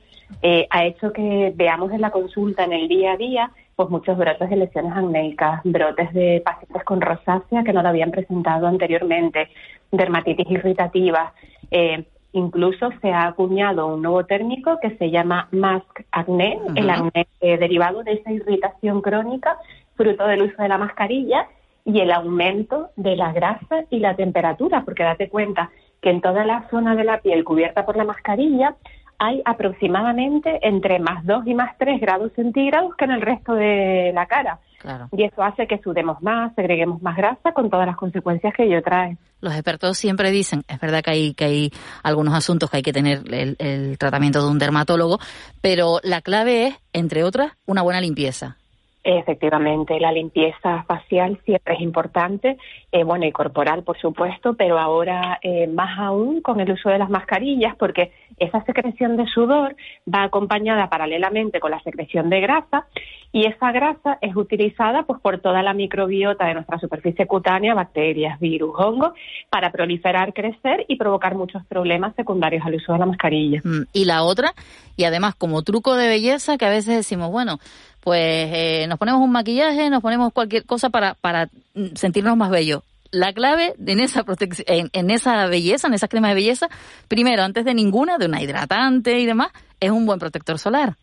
eh, 0.41 0.67
ha 0.69 0.85
hecho 0.85 1.11
que 1.11 1.53
veamos 1.55 1.91
en 1.91 2.01
la 2.01 2.11
consulta 2.11 2.63
en 2.63 2.73
el 2.73 2.87
día 2.87 3.13
a 3.13 3.17
día 3.17 3.51
pues 3.81 3.89
muchos 3.89 4.15
brotes 4.15 4.47
de 4.47 4.57
lesiones 4.57 4.93
acnéicas, 4.95 5.61
brotes 5.63 6.13
de 6.13 6.39
pacientes 6.45 6.83
con 6.83 7.01
rosácea 7.01 7.63
que 7.63 7.73
no 7.73 7.81
lo 7.81 7.89
habían 7.89 8.11
presentado 8.11 8.67
anteriormente, 8.67 9.49
dermatitis 9.91 10.51
irritativa. 10.51 11.33
Eh, 11.71 12.03
incluso 12.33 12.89
se 13.01 13.11
ha 13.11 13.25
acuñado 13.25 13.87
un 13.87 14.03
nuevo 14.03 14.23
térmico 14.25 14.77
que 14.79 14.91
se 14.97 15.09
llama 15.09 15.47
mask 15.51 16.01
acné, 16.11 16.59
uh 16.61 16.67
-huh. 16.67 16.79
el 16.79 16.89
acné 16.91 17.27
eh, 17.39 17.57
derivado 17.57 18.03
de 18.03 18.13
esa 18.13 18.31
irritación 18.31 19.01
crónica 19.01 19.57
fruto 19.95 20.27
del 20.27 20.43
uso 20.43 20.61
de 20.61 20.67
la 20.67 20.77
mascarilla 20.77 21.47
y 21.83 22.01
el 22.01 22.11
aumento 22.11 22.89
de 22.95 23.15
la 23.15 23.33
grasa 23.33 23.85
y 23.89 23.97
la 23.97 24.15
temperatura, 24.15 24.83
porque 24.85 25.03
date 25.03 25.27
cuenta 25.27 25.71
que 26.01 26.11
en 26.11 26.21
toda 26.21 26.45
la 26.45 26.69
zona 26.69 26.95
de 26.95 27.03
la 27.03 27.19
piel 27.21 27.43
cubierta 27.43 27.83
por 27.83 27.97
la 27.97 28.03
mascarilla 28.03 28.75
hay 29.23 29.39
aproximadamente 29.45 30.59
entre 30.63 30.97
más 30.97 31.23
2 31.27 31.45
y 31.45 31.53
más 31.53 31.77
3 31.77 32.01
grados 32.01 32.31
centígrados 32.35 32.95
que 32.95 33.05
en 33.05 33.11
el 33.11 33.21
resto 33.21 33.53
de 33.53 34.11
la 34.15 34.25
cara. 34.25 34.59
Claro. 34.79 35.09
Y 35.11 35.23
eso 35.23 35.43
hace 35.43 35.67
que 35.67 35.77
sudemos 35.77 36.23
más, 36.23 36.55
segreguemos 36.55 37.03
más 37.03 37.15
grasa 37.15 37.51
con 37.51 37.69
todas 37.69 37.85
las 37.85 37.97
consecuencias 37.97 38.51
que 38.57 38.63
ello 38.63 38.81
trae. 38.81 39.17
Los 39.39 39.53
expertos 39.53 39.99
siempre 39.99 40.31
dicen, 40.31 40.63
es 40.67 40.79
verdad 40.79 41.03
que 41.03 41.11
hay, 41.11 41.33
que 41.35 41.45
hay 41.45 41.71
algunos 42.01 42.33
asuntos 42.33 42.71
que 42.71 42.77
hay 42.77 42.83
que 42.83 42.93
tener 42.93 43.21
el, 43.31 43.55
el 43.59 43.99
tratamiento 43.99 44.43
de 44.43 44.49
un 44.49 44.57
dermatólogo, 44.57 45.19
pero 45.61 45.99
la 46.01 46.21
clave 46.21 46.67
es, 46.67 46.75
entre 46.91 47.23
otras, 47.23 47.53
una 47.67 47.83
buena 47.83 48.01
limpieza. 48.01 48.57
Efectivamente, 49.03 49.99
la 49.99 50.11
limpieza 50.11 50.83
facial 50.83 51.39
siempre 51.43 51.73
es 51.73 51.81
importante, 51.81 52.57
eh, 52.91 53.03
bueno, 53.03 53.25
y 53.25 53.31
corporal, 53.31 53.83
por 53.83 53.99
supuesto, 53.99 54.53
pero 54.53 54.77
ahora 54.77 55.39
eh, 55.41 55.65
más 55.65 55.97
aún 55.97 56.41
con 56.41 56.59
el 56.59 56.71
uso 56.71 56.89
de 56.89 56.99
las 56.99 57.09
mascarillas, 57.09 57.75
porque 57.77 58.11
esa 58.37 58.63
secreción 58.63 59.17
de 59.17 59.25
sudor 59.25 59.75
va 60.07 60.23
acompañada 60.23 60.87
paralelamente 60.89 61.59
con 61.59 61.71
la 61.71 61.81
secreción 61.81 62.29
de 62.29 62.41
grasa 62.41 62.85
y 63.31 63.45
esa 63.45 63.71
grasa 63.71 64.17
es 64.21 64.35
utilizada 64.35 65.03
pues 65.03 65.21
por 65.21 65.39
toda 65.39 65.63
la 65.63 65.73
microbiota 65.73 66.45
de 66.45 66.53
nuestra 66.53 66.79
superficie 66.79 67.25
cutánea, 67.25 67.73
bacterias, 67.73 68.39
virus, 68.39 68.73
hongos, 68.77 69.13
para 69.49 69.71
proliferar, 69.71 70.33
crecer 70.33 70.85
y 70.87 70.97
provocar 70.97 71.35
muchos 71.35 71.65
problemas 71.65 72.13
secundarios 72.15 72.65
al 72.65 72.75
uso 72.75 72.93
de 72.93 72.99
la 72.99 73.05
mascarilla. 73.05 73.61
Mm, 73.63 73.83
y 73.93 74.05
la 74.05 74.23
otra, 74.23 74.53
y 74.97 75.05
además 75.05 75.35
como 75.35 75.61
truco 75.61 75.95
de 75.95 76.07
belleza 76.07 76.57
que 76.57 76.65
a 76.65 76.69
veces 76.69 76.95
decimos, 76.95 77.31
bueno, 77.31 77.59
pues 78.01 78.49
eh, 78.53 78.85
nos 78.87 78.97
ponemos 78.99 79.21
un 79.21 79.31
maquillaje, 79.31 79.89
nos 79.89 80.01
ponemos 80.01 80.33
cualquier 80.33 80.65
cosa 80.65 80.89
para, 80.89 81.13
para 81.15 81.49
sentirnos 81.93 82.35
más 82.35 82.49
bellos. 82.49 82.83
La 83.11 83.33
clave 83.33 83.73
en 83.85 83.99
esa 83.99 84.23
en, 84.67 84.89
en 84.93 85.11
esa 85.11 85.45
belleza, 85.47 85.87
en 85.87 85.93
esa 85.93 86.07
crema 86.07 86.29
de 86.29 86.35
belleza, 86.35 86.67
primero, 87.07 87.43
antes 87.43 87.65
de 87.65 87.73
ninguna, 87.73 88.17
de 88.17 88.25
una 88.25 88.41
hidratante 88.41 89.19
y 89.19 89.25
demás, 89.25 89.49
es 89.79 89.91
un 89.91 90.05
buen 90.05 90.19
protector 90.19 90.57
solar. 90.57 90.95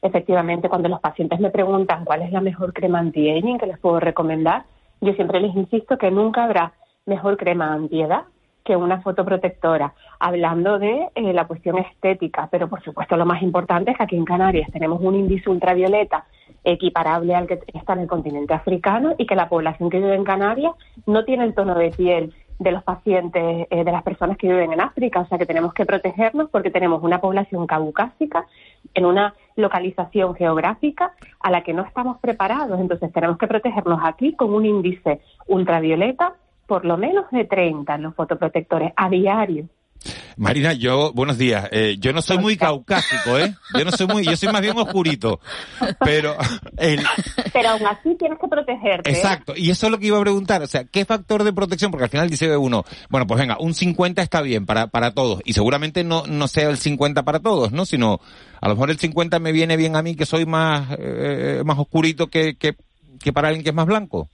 Efectivamente, 0.00 0.68
cuando 0.68 0.88
los 0.88 1.00
pacientes 1.00 1.38
me 1.40 1.50
preguntan 1.50 2.04
cuál 2.04 2.22
es 2.22 2.32
la 2.32 2.40
mejor 2.40 2.72
crema 2.72 2.98
anti-aging 2.98 3.58
que 3.58 3.66
les 3.66 3.78
puedo 3.78 4.00
recomendar, 4.00 4.64
yo 5.00 5.12
siempre 5.12 5.40
les 5.40 5.54
insisto 5.54 5.96
que 5.96 6.10
nunca 6.10 6.44
habrá 6.44 6.72
mejor 7.06 7.36
crema 7.36 7.72
anti-edad 7.74 8.22
que 8.64 8.76
una 8.76 9.00
fotoprotectora, 9.00 9.94
hablando 10.18 10.78
de 10.78 11.08
eh, 11.14 11.32
la 11.32 11.46
cuestión 11.46 11.78
estética, 11.78 12.48
pero 12.50 12.68
por 12.68 12.82
supuesto 12.82 13.16
lo 13.16 13.26
más 13.26 13.42
importante 13.42 13.90
es 13.90 13.96
que 13.96 14.02
aquí 14.04 14.16
en 14.16 14.24
Canarias 14.24 14.70
tenemos 14.72 15.00
un 15.02 15.14
índice 15.14 15.50
ultravioleta 15.50 16.24
equiparable 16.64 17.34
al 17.34 17.46
que 17.46 17.60
está 17.74 17.94
en 17.94 18.00
el 18.00 18.06
continente 18.06 18.54
africano 18.54 19.14
y 19.18 19.26
que 19.26 19.34
la 19.34 19.48
población 19.48 19.90
que 19.90 19.98
vive 19.98 20.14
en 20.14 20.24
Canarias 20.24 20.72
no 21.06 21.24
tiene 21.24 21.44
el 21.44 21.54
tono 21.54 21.74
de 21.74 21.90
piel 21.90 22.32
de 22.58 22.70
los 22.70 22.84
pacientes, 22.84 23.66
eh, 23.70 23.84
de 23.84 23.92
las 23.92 24.02
personas 24.02 24.36
que 24.36 24.46
viven 24.46 24.72
en 24.72 24.80
África, 24.80 25.20
o 25.20 25.26
sea 25.26 25.38
que 25.38 25.46
tenemos 25.46 25.74
que 25.74 25.84
protegernos 25.84 26.48
porque 26.50 26.70
tenemos 26.70 27.02
una 27.02 27.20
población 27.20 27.66
caucásica 27.66 28.46
en 28.94 29.06
una 29.06 29.34
localización 29.56 30.34
geográfica 30.34 31.12
a 31.40 31.50
la 31.50 31.62
que 31.62 31.72
no 31.72 31.82
estamos 31.82 32.18
preparados, 32.20 32.78
entonces 32.78 33.12
tenemos 33.12 33.38
que 33.38 33.48
protegernos 33.48 34.00
aquí 34.04 34.34
con 34.34 34.54
un 34.54 34.64
índice 34.64 35.20
ultravioleta 35.46 36.34
por 36.66 36.84
lo 36.84 36.96
menos 36.96 37.26
de 37.30 37.44
30 37.44 37.94
en 37.94 38.02
los 38.02 38.14
fotoprotectores 38.14 38.92
a 38.96 39.08
diario. 39.08 39.68
Marina, 40.36 40.72
yo, 40.72 41.12
buenos 41.12 41.38
días. 41.38 41.68
Eh, 41.70 41.96
yo 41.98 42.12
no 42.12 42.22
soy 42.22 42.38
muy 42.38 42.56
caucásico, 42.56 43.38
¿eh? 43.38 43.54
Yo 43.78 43.84
no 43.84 43.92
soy 43.92 44.06
muy, 44.06 44.24
yo 44.24 44.36
soy 44.36 44.50
más 44.50 44.60
bien 44.60 44.76
oscurito. 44.76 45.40
Pero, 46.00 46.36
pero 47.52 47.68
aún 47.70 47.86
así 47.86 48.14
tienes 48.18 48.38
que 48.38 48.48
protegerte. 48.48 49.10
Exacto. 49.10 49.54
Y 49.56 49.70
eso 49.70 49.86
es 49.86 49.92
lo 49.92 49.98
que 49.98 50.06
iba 50.06 50.18
a 50.18 50.22
preguntar. 50.22 50.62
O 50.62 50.66
sea, 50.66 50.84
¿qué 50.84 51.04
factor 51.04 51.44
de 51.44 51.52
protección? 51.52 51.90
Porque 51.90 52.04
al 52.04 52.10
final 52.10 52.30
dice 52.30 52.56
uno, 52.56 52.84
bueno, 53.10 53.26
pues 53.26 53.38
venga, 53.40 53.58
un 53.60 53.74
50 53.74 54.22
está 54.22 54.40
bien 54.42 54.66
para, 54.66 54.88
para 54.88 55.12
todos. 55.12 55.40
Y 55.44 55.52
seguramente 55.52 56.04
no, 56.04 56.24
no 56.26 56.48
sea 56.48 56.70
el 56.70 56.78
50 56.78 57.22
para 57.24 57.40
todos, 57.40 57.72
¿no? 57.72 57.84
Sino, 57.84 58.20
a 58.60 58.68
lo 58.68 58.74
mejor 58.74 58.90
el 58.90 58.98
50 58.98 59.38
me 59.38 59.52
viene 59.52 59.76
bien 59.76 59.96
a 59.96 60.02
mí 60.02 60.14
que 60.14 60.26
soy 60.26 60.46
más, 60.46 60.88
eh, 60.98 61.62
más 61.64 61.78
oscurito 61.78 62.28
que, 62.28 62.56
que, 62.56 62.74
que 63.20 63.32
para 63.32 63.48
alguien 63.48 63.62
que 63.62 63.70
es 63.70 63.76
más 63.76 63.86
blanco 63.86 64.28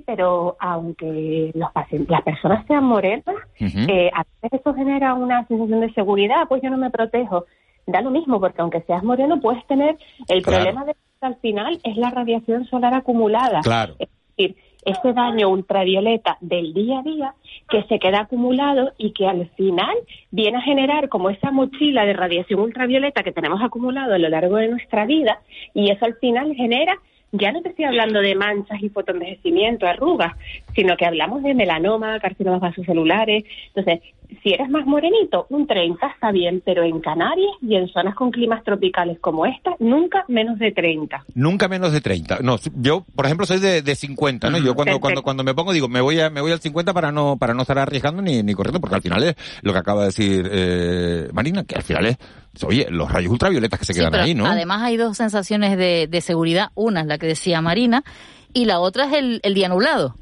pero 0.00 0.56
aunque 0.60 1.50
los 1.54 1.72
pacientes, 1.72 2.10
las 2.10 2.22
personas 2.22 2.66
sean 2.66 2.84
morenas, 2.84 3.36
eh, 3.58 4.10
a 4.14 4.24
veces 4.42 4.60
eso 4.60 4.74
genera 4.74 5.14
una 5.14 5.46
sensación 5.46 5.80
de 5.80 5.92
seguridad, 5.92 6.48
pues 6.48 6.62
yo 6.62 6.70
no 6.70 6.76
me 6.76 6.90
protejo. 6.90 7.46
Da 7.86 8.00
lo 8.00 8.10
mismo, 8.10 8.40
porque 8.40 8.62
aunque 8.62 8.80
seas 8.82 9.02
moreno, 9.02 9.40
puedes 9.40 9.66
tener 9.66 9.96
el 10.28 10.42
problema 10.42 10.84
de 10.84 10.94
al 11.20 11.36
final 11.36 11.80
es 11.82 11.96
la 11.96 12.10
radiación 12.10 12.66
solar 12.66 12.94
acumulada. 12.94 13.60
Claro. 13.62 13.94
Es 13.98 14.08
decir, 14.36 14.56
ese 14.84 15.12
daño 15.12 15.48
ultravioleta 15.48 16.36
del 16.40 16.74
día 16.74 16.98
a 16.98 17.02
día 17.02 17.34
que 17.68 17.82
se 17.84 17.98
queda 17.98 18.22
acumulado 18.22 18.92
y 18.98 19.12
que 19.12 19.26
al 19.26 19.48
final 19.56 19.96
viene 20.30 20.58
a 20.58 20.62
generar 20.62 21.08
como 21.08 21.30
esa 21.30 21.50
mochila 21.50 22.04
de 22.04 22.12
radiación 22.12 22.60
ultravioleta 22.60 23.22
que 23.22 23.32
tenemos 23.32 23.62
acumulado 23.62 24.14
a 24.14 24.18
lo 24.18 24.28
largo 24.28 24.56
de 24.56 24.68
nuestra 24.68 25.06
vida 25.06 25.40
y 25.72 25.90
eso 25.90 26.04
al 26.04 26.14
final 26.16 26.54
genera 26.54 26.98
ya 27.34 27.52
no 27.52 27.62
te 27.62 27.70
estoy 27.70 27.84
hablando 27.84 28.20
de 28.20 28.34
manchas 28.34 28.82
y 28.82 28.88
fotoenvejecimiento, 28.88 29.86
arrugas, 29.86 30.32
sino 30.74 30.96
que 30.96 31.04
hablamos 31.04 31.42
de 31.42 31.54
melanoma, 31.54 32.20
carcinomas 32.20 32.60
vasocelulares. 32.60 33.44
Entonces, 33.74 34.00
si 34.42 34.52
eres 34.52 34.68
más 34.68 34.86
morenito, 34.86 35.46
un 35.50 35.66
30 35.66 36.06
está 36.06 36.30
bien, 36.30 36.62
pero 36.64 36.82
en 36.84 37.00
Canarias 37.00 37.52
y 37.60 37.74
en 37.74 37.88
zonas 37.88 38.14
con 38.14 38.30
climas 38.30 38.62
tropicales 38.64 39.18
como 39.18 39.46
esta, 39.46 39.74
nunca 39.80 40.24
menos 40.28 40.58
de 40.58 40.72
30. 40.72 41.24
Nunca 41.34 41.68
menos 41.68 41.92
de 41.92 42.00
30. 42.00 42.38
No, 42.40 42.56
yo, 42.76 43.04
por 43.14 43.26
ejemplo, 43.26 43.46
soy 43.46 43.58
de, 43.58 43.82
de 43.82 43.94
50, 43.94 44.50
¿no? 44.50 44.58
Yo 44.58 44.74
cuando, 44.74 45.00
cuando, 45.00 45.22
cuando 45.22 45.44
me 45.44 45.54
pongo 45.54 45.72
digo, 45.72 45.88
me 45.88 46.00
voy 46.00 46.20
a, 46.20 46.30
me 46.30 46.40
voy 46.40 46.52
al 46.52 46.60
50 46.60 46.92
para 46.92 47.10
no, 47.12 47.36
para 47.36 47.54
no 47.54 47.62
estar 47.62 47.78
arriesgando 47.78 48.22
ni, 48.22 48.42
ni 48.42 48.54
corriendo, 48.54 48.80
porque 48.80 48.96
al 48.96 49.02
final 49.02 49.22
es 49.24 49.36
lo 49.62 49.72
que 49.72 49.78
acaba 49.78 50.00
de 50.00 50.06
decir, 50.06 50.48
eh, 50.50 51.28
Marina, 51.32 51.64
que 51.64 51.76
al 51.76 51.82
final 51.82 52.06
es, 52.06 52.18
oye, 52.66 52.86
los 52.90 53.10
rayos 53.10 53.32
ultravioletas 53.32 53.78
que 53.78 53.86
se 53.86 53.94
quedan 53.94 54.14
ahí, 54.14 54.34
¿no? 54.34 54.46
Además 54.46 54.82
hay 54.82 54.96
dos 54.96 55.16
sensaciones 55.16 55.76
de, 55.76 56.06
de 56.06 56.20
seguridad. 56.20 56.68
Una 56.74 57.00
es 57.00 57.06
la 57.06 57.18
que 57.18 57.26
decía 57.26 57.60
Marina, 57.60 58.04
y 58.52 58.66
la 58.66 58.80
otra 58.80 59.06
es 59.06 59.12
el, 59.14 59.40
el 59.42 59.54
día 59.54 59.68
nublado. 59.68 60.14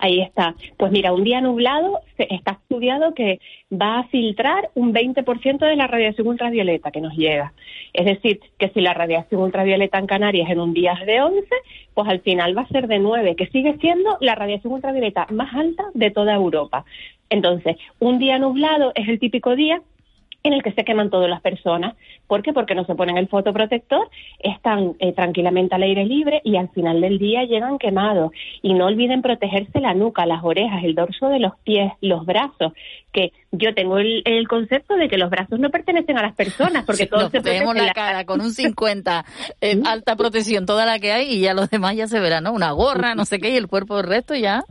Ahí 0.00 0.20
está. 0.20 0.54
Pues 0.76 0.92
mira, 0.92 1.12
un 1.12 1.24
día 1.24 1.40
nublado 1.40 2.00
está 2.16 2.52
estudiado 2.52 3.14
que 3.14 3.40
va 3.70 3.98
a 3.98 4.04
filtrar 4.04 4.70
un 4.74 4.94
20% 4.94 5.58
de 5.58 5.76
la 5.76 5.88
radiación 5.88 6.28
ultravioleta 6.28 6.92
que 6.92 7.00
nos 7.00 7.14
llega. 7.14 7.52
Es 7.92 8.06
decir, 8.06 8.38
que 8.58 8.68
si 8.68 8.80
la 8.80 8.94
radiación 8.94 9.42
ultravioleta 9.42 9.98
en 9.98 10.06
Canarias 10.06 10.50
en 10.50 10.60
un 10.60 10.72
día 10.72 10.92
es 10.92 11.06
de 11.06 11.20
11, 11.20 11.46
pues 11.94 12.08
al 12.08 12.20
final 12.20 12.56
va 12.56 12.62
a 12.62 12.68
ser 12.68 12.86
de 12.86 13.00
9, 13.00 13.34
que 13.34 13.48
sigue 13.48 13.76
siendo 13.80 14.16
la 14.20 14.36
radiación 14.36 14.72
ultravioleta 14.72 15.26
más 15.30 15.52
alta 15.52 15.84
de 15.94 16.12
toda 16.12 16.32
Europa. 16.32 16.84
Entonces, 17.28 17.76
un 17.98 18.20
día 18.20 18.38
nublado 18.38 18.92
es 18.94 19.08
el 19.08 19.18
típico 19.18 19.56
día 19.56 19.82
en 20.42 20.52
el 20.52 20.62
que 20.62 20.72
se 20.72 20.84
queman 20.84 21.10
todas 21.10 21.28
las 21.28 21.40
personas. 21.40 21.96
¿Por 22.26 22.42
qué? 22.42 22.52
Porque 22.52 22.74
no 22.74 22.84
se 22.84 22.94
ponen 22.94 23.16
el 23.16 23.28
fotoprotector, 23.28 24.08
están 24.38 24.94
eh, 24.98 25.12
tranquilamente 25.12 25.74
al 25.74 25.82
aire 25.82 26.04
libre 26.04 26.40
y 26.44 26.56
al 26.56 26.68
final 26.70 27.00
del 27.00 27.18
día 27.18 27.44
llegan 27.44 27.78
quemados. 27.78 28.32
Y 28.62 28.74
no 28.74 28.86
olviden 28.86 29.22
protegerse 29.22 29.80
la 29.80 29.94
nuca, 29.94 30.26
las 30.26 30.44
orejas, 30.44 30.84
el 30.84 30.94
dorso 30.94 31.28
de 31.28 31.40
los 31.40 31.52
pies, 31.64 31.92
los 32.00 32.24
brazos, 32.24 32.72
que 33.12 33.32
yo 33.50 33.74
tengo 33.74 33.98
el, 33.98 34.46
concepto 34.48 34.96
de 34.96 35.08
que 35.08 35.18
los 35.18 35.30
brazos 35.30 35.58
no 35.58 35.70
pertenecen 35.70 36.18
a 36.18 36.22
las 36.22 36.34
personas, 36.34 36.84
porque 36.84 37.06
todos 37.10 37.30
se 37.30 37.40
tenemos 37.40 37.74
la, 37.74 37.92
cara 37.92 38.24
con 38.24 38.40
un 38.40 38.50
50, 38.52 39.24
eh, 39.60 39.80
alta 39.84 40.16
protección, 40.16 40.66
toda 40.66 40.86
la 40.86 40.98
que 40.98 41.12
hay, 41.12 41.32
y 41.32 41.40
ya 41.40 41.54
los 41.54 41.70
demás 41.70 41.96
ya 41.96 42.06
se 42.06 42.20
verán, 42.20 42.44
¿no? 42.44 42.52
Una 42.52 42.72
gorra, 42.72 43.14
no 43.14 43.24
sé 43.24 43.38
qué, 43.38 43.50
y 43.50 43.56
el 43.56 43.68
cuerpo 43.68 43.96
del 43.96 44.06
resto 44.06 44.34
ya... 44.34 44.62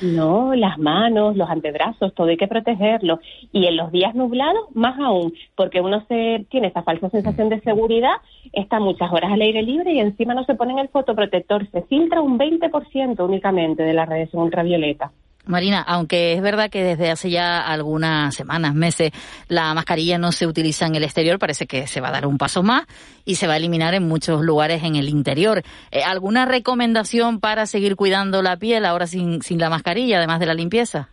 No, 0.00 0.54
las 0.54 0.78
manos, 0.78 1.36
los 1.36 1.48
antebrazos, 1.48 2.14
todo 2.14 2.28
hay 2.28 2.36
que 2.36 2.48
protegerlo. 2.48 3.20
Y 3.52 3.66
en 3.66 3.76
los 3.76 3.92
días 3.92 4.14
nublados, 4.14 4.64
más 4.74 4.98
aún, 4.98 5.32
porque 5.56 5.80
uno 5.80 6.04
se 6.08 6.46
tiene 6.50 6.68
esa 6.68 6.82
falsa 6.82 7.10
sensación 7.10 7.48
de 7.48 7.60
seguridad, 7.60 8.14
está 8.52 8.80
muchas 8.80 9.12
horas 9.12 9.32
al 9.32 9.42
aire 9.42 9.62
libre 9.62 9.92
y 9.92 10.00
encima 10.00 10.34
no 10.34 10.44
se 10.44 10.54
pone 10.54 10.72
en 10.72 10.80
el 10.80 10.88
fotoprotector. 10.88 11.68
Se 11.70 11.82
filtra 11.82 12.20
un 12.20 12.38
20% 12.38 13.24
únicamente 13.24 13.82
de 13.82 13.94
la 13.94 14.06
radiación 14.06 14.42
ultravioleta. 14.42 15.12
Marina, 15.44 15.82
aunque 15.82 16.34
es 16.34 16.42
verdad 16.42 16.70
que 16.70 16.84
desde 16.84 17.10
hace 17.10 17.30
ya 17.30 17.60
algunas 17.60 18.34
semanas, 18.34 18.74
meses, 18.74 19.10
la 19.48 19.74
mascarilla 19.74 20.16
no 20.16 20.30
se 20.30 20.46
utiliza 20.46 20.86
en 20.86 20.94
el 20.94 21.02
exterior, 21.02 21.38
parece 21.38 21.66
que 21.66 21.86
se 21.88 22.00
va 22.00 22.08
a 22.08 22.12
dar 22.12 22.26
un 22.26 22.38
paso 22.38 22.62
más 22.62 22.86
y 23.24 23.34
se 23.34 23.46
va 23.48 23.54
a 23.54 23.56
eliminar 23.56 23.94
en 23.94 24.06
muchos 24.06 24.42
lugares 24.42 24.84
en 24.84 24.94
el 24.96 25.08
interior. 25.08 25.62
Eh, 25.90 26.02
¿Alguna 26.04 26.46
recomendación 26.46 27.40
para 27.40 27.66
seguir 27.66 27.96
cuidando 27.96 28.40
la 28.40 28.56
piel 28.56 28.84
ahora 28.84 29.06
sin, 29.06 29.42
sin 29.42 29.58
la 29.58 29.68
mascarilla, 29.68 30.18
además 30.18 30.38
de 30.38 30.46
la 30.46 30.54
limpieza? 30.54 31.08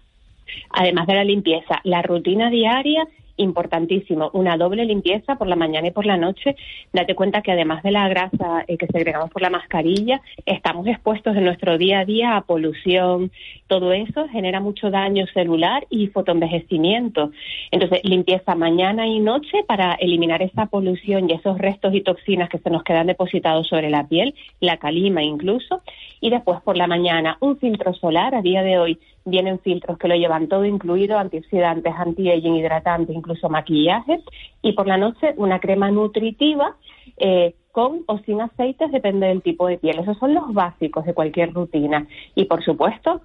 Además 0.72 1.08
de 1.08 1.16
la 1.16 1.24
limpieza, 1.24 1.80
la 1.84 2.02
rutina 2.02 2.50
diaria 2.50 3.08
importantísimo, 3.40 4.30
una 4.34 4.58
doble 4.58 4.86
limpieza 4.86 5.36
por 5.36 5.48
la 5.48 5.56
mañana 5.56 5.88
y 5.88 5.92
por 5.92 6.06
la 6.06 6.18
noche. 6.18 6.56
Date 6.94 7.16
cuenta 7.16 7.42
que 7.42 7.52
además 7.52 7.82
de 7.84 7.92
la 7.92 8.08
grasa 8.10 8.66
eh, 8.68 8.78
que 8.78 8.88
segregamos 8.88 9.30
por 9.32 9.42
la 9.42 9.50
mascarilla, 9.50 10.22
estamos 10.46 10.86
expuestos 10.88 11.36
en 11.36 11.46
nuestro 11.46 11.78
día 11.78 12.00
a 12.00 12.06
día 12.06 12.36
a 12.36 12.42
polución. 12.42 13.32
Todo 13.70 13.94
eso 13.94 14.28
genera 14.30 14.60
mucho 14.60 14.90
daño 14.90 15.28
celular 15.28 15.86
y 15.92 16.08
fotoenvejecimiento. 16.08 17.30
Entonces, 17.70 18.02
limpieza 18.04 18.56
mañana 18.56 19.06
y 19.06 19.20
noche 19.20 19.64
para 19.68 19.94
eliminar 19.94 20.42
esa 20.42 20.66
polución 20.66 21.30
y 21.30 21.34
esos 21.34 21.60
restos 21.60 21.94
y 21.94 22.02
toxinas 22.02 22.50
que 22.50 22.58
se 22.58 22.72
nos 22.72 22.82
quedan 22.82 23.06
depositados 23.06 23.68
sobre 23.68 23.92
la 23.92 24.08
piel, 24.08 24.34
la 24.60 24.78
calima 24.78 25.22
incluso. 25.22 25.84
Y 26.20 26.32
después 26.32 26.60
por 26.62 26.78
la 26.78 26.88
mañana 26.88 27.38
un 27.42 27.60
filtro 27.60 27.94
solar. 27.94 28.34
A 28.34 28.42
día 28.42 28.64
de 28.64 28.80
hoy 28.80 29.00
vienen 29.24 29.60
filtros 29.60 30.00
que 30.00 30.08
lo 30.08 30.16
llevan 30.16 30.48
todo 30.48 30.66
incluido, 30.66 31.20
antioxidantes, 31.20 31.94
anti-aging, 31.96 32.56
hidratantes, 32.56 33.16
incluso 33.16 33.50
maquillaje, 33.50 34.20
y 34.64 34.72
por 34.72 34.88
la 34.88 34.98
noche 34.98 35.36
una 35.38 35.60
crema 35.60 35.92
nutritiva 35.92 36.76
eh, 37.18 37.54
con 37.72 38.02
o 38.08 38.18
sin 38.26 38.42
aceites, 38.42 38.92
depende 38.92 39.28
del 39.28 39.44
tipo 39.44 39.68
de 39.68 39.78
piel. 39.78 40.00
Esos 40.00 40.18
son 40.18 40.34
los 40.34 40.52
básicos 40.56 41.06
de 41.06 41.14
cualquier 41.14 41.54
rutina. 41.54 42.08
Y 42.34 42.46
por 42.46 42.64
supuesto, 42.64 43.22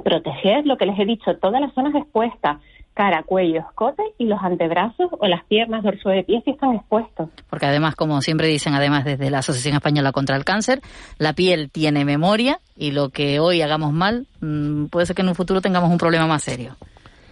proteger 0.00 0.66
lo 0.66 0.76
que 0.76 0.86
les 0.86 0.98
he 0.98 1.04
dicho, 1.04 1.36
todas 1.38 1.60
las 1.60 1.72
zonas 1.74 1.94
expuestas, 1.94 2.58
cara, 2.94 3.22
cuello, 3.22 3.60
escote 3.60 4.02
y 4.18 4.26
los 4.26 4.42
antebrazos 4.42 5.08
o 5.18 5.26
las 5.28 5.44
piernas, 5.44 5.84
dorso 5.84 6.08
de 6.08 6.24
pie 6.24 6.42
si 6.44 6.50
están 6.50 6.74
expuestos. 6.74 7.28
Porque 7.48 7.66
además, 7.66 7.94
como 7.94 8.20
siempre 8.22 8.48
dicen, 8.48 8.74
además 8.74 9.04
desde 9.04 9.30
la 9.30 9.38
Asociación 9.38 9.76
Española 9.76 10.10
contra 10.10 10.36
el 10.36 10.44
Cáncer, 10.44 10.80
la 11.18 11.32
piel 11.32 11.70
tiene 11.70 12.04
memoria 12.04 12.58
y 12.76 12.90
lo 12.90 13.10
que 13.10 13.38
hoy 13.38 13.62
hagamos 13.62 13.92
mal 13.92 14.26
mm, 14.40 14.86
puede 14.86 15.06
ser 15.06 15.14
que 15.14 15.22
en 15.22 15.28
un 15.28 15.36
futuro 15.36 15.60
tengamos 15.60 15.90
un 15.90 15.98
problema 15.98 16.26
más 16.26 16.42
serio. 16.42 16.72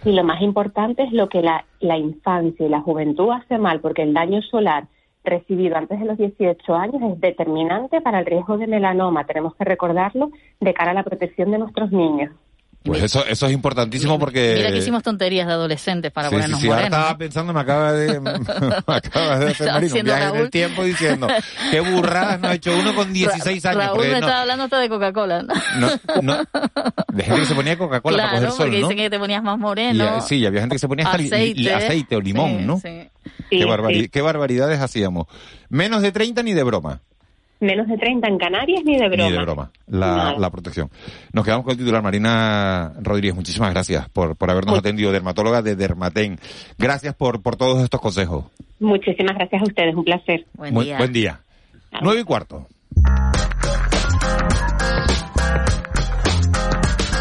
Y 0.05 0.13
lo 0.13 0.23
más 0.23 0.41
importante 0.41 1.03
es 1.03 1.11
lo 1.11 1.27
que 1.27 1.41
la, 1.41 1.65
la 1.81 1.97
infancia 1.97 2.65
y 2.65 2.69
la 2.69 2.79
juventud 2.79 3.31
hace 3.31 3.57
mal, 3.57 3.81
porque 3.81 4.03
el 4.03 4.13
daño 4.13 4.41
solar 4.43 4.85
recibido 5.27 5.75
antes 5.75 5.99
de 5.99 6.05
los 6.05 6.17
18 6.17 6.75
años 6.75 7.01
es 7.11 7.19
determinante 7.19 7.99
para 8.01 8.19
el 8.19 8.25
riesgo 8.25 8.57
de 8.57 8.67
melanoma. 8.67 9.25
Tenemos 9.25 9.53
que 9.55 9.65
recordarlo 9.65 10.31
de 10.61 10.73
cara 10.73 10.91
a 10.91 10.93
la 10.93 11.03
protección 11.03 11.51
de 11.51 11.57
nuestros 11.57 11.91
niños. 11.91 12.31
Pues 12.87 13.03
eso, 13.03 13.25
eso 13.25 13.45
es 13.47 13.53
importantísimo 13.53 14.17
porque... 14.19 14.53
Mira 14.57 14.71
que 14.71 14.77
hicimos 14.77 15.03
tonterías 15.03 15.47
de 15.47 15.53
adolescentes 15.53 16.11
para 16.11 16.29
Sí, 16.29 16.35
sí, 16.35 16.37
ponernos 16.37 16.61
sí, 16.61 16.67
ahora 16.67 16.79
morenos. 16.81 16.99
estaba 16.99 17.17
pensando, 17.17 17.53
me 17.53 17.59
acaba 17.59 17.93
de, 17.93 18.19
me 18.21 18.29
acaba 18.87 19.39
de 19.39 19.47
hacer 19.51 19.67
Marina, 19.67 19.77
un 19.77 19.85
haciendo 19.85 20.03
viaje 20.11 20.23
en 20.23 20.31
Raúl. 20.31 20.39
el 20.45 20.49
tiempo 20.51 20.83
diciendo, 20.83 21.27
qué 21.71 21.79
burradas 21.81 22.39
nos 22.39 22.51
ha 22.51 22.53
hecho 22.55 22.77
uno 22.77 22.95
con 22.95 23.13
16 23.13 23.65
años. 23.65 23.83
Raúl 23.85 23.99
me 24.01 24.07
no- 24.11 24.15
estaba 24.17 24.41
hablando 24.41 24.63
hasta 24.65 24.79
de 24.79 24.89
Coca-Cola. 24.89 25.43
¿no? 25.43 25.53
no, 26.21 26.21
no, 26.21 26.37
de 27.13 27.23
gente 27.23 27.39
que 27.41 27.45
se 27.45 27.55
ponía 27.55 27.77
Coca-Cola 27.77 28.17
para 28.17 28.29
claro, 28.29 28.45
coger 28.47 28.57
sol, 28.57 28.65
porque 28.67 28.81
¿no? 28.81 28.87
dicen 28.87 29.03
que 29.03 29.09
te 29.09 29.19
ponías 29.19 29.43
más 29.43 29.57
Y, 29.57 29.61
moreno. 29.61 30.17
eh, 30.17 30.21
sí, 30.27 30.35
y 30.37 30.45
había 30.45 30.61
gente 30.61 30.75
que 30.75 30.79
se 30.79 30.87
ponía 30.87 31.05
hasta 31.05 31.17
li- 31.17 31.29
li- 31.53 31.69
aceite. 31.69 31.73
aceite 31.73 32.15
o 32.15 32.21
limón, 32.21 32.57
Sí, 32.59 32.63
¿no? 32.65 32.77
sí. 32.77 33.09
Qué, 33.49 33.57
Sí, 33.59 33.63
barbari- 33.63 34.01
sí. 34.03 34.09
qué 34.09 34.21
barbaridades 34.21 34.79
hacíamos. 34.81 35.27
Menos 35.69 36.01
de 36.01 36.11
30 36.11 36.43
ni 36.43 36.53
de 36.53 36.63
broma. 36.63 37.01
Menos 37.59 37.87
de 37.87 37.97
30 37.97 38.27
en 38.27 38.37
Canarias 38.37 38.81
ni 38.85 38.97
de 38.97 39.07
broma. 39.09 39.25
Ni 39.29 39.31
de 39.31 39.41
broma. 39.41 39.71
La, 39.87 40.49
protección. 40.51 40.91
Nos 41.33 41.43
quedamos 41.43 41.63
con 41.63 41.71
el 41.71 41.77
titular. 41.77 42.03
Marina 42.03 42.93
Rodríguez, 43.01 43.35
muchísimas 43.35 43.71
gracias 43.73 44.07
por, 44.09 44.35
por 44.35 44.51
habernos 44.51 44.77
atendido. 44.77 45.11
Dermatóloga 45.11 45.61
de 45.63 45.75
Dermaten. 45.75 46.39
Gracias 46.77 47.15
por, 47.15 47.41
por 47.41 47.55
todos 47.55 47.83
estos 47.83 47.99
consejos. 47.99 48.45
Muchísimas 48.79 49.35
gracias 49.35 49.61
a 49.61 49.65
ustedes, 49.65 49.95
un 49.95 50.03
placer. 50.03 50.45
Buen 50.53 50.73
Muy- 50.73 50.85
día. 50.85 50.97
buen 50.97 51.13
día. 51.13 51.39
Nueve 52.01 52.21
y 52.21 52.23
cuarto. 52.23 52.67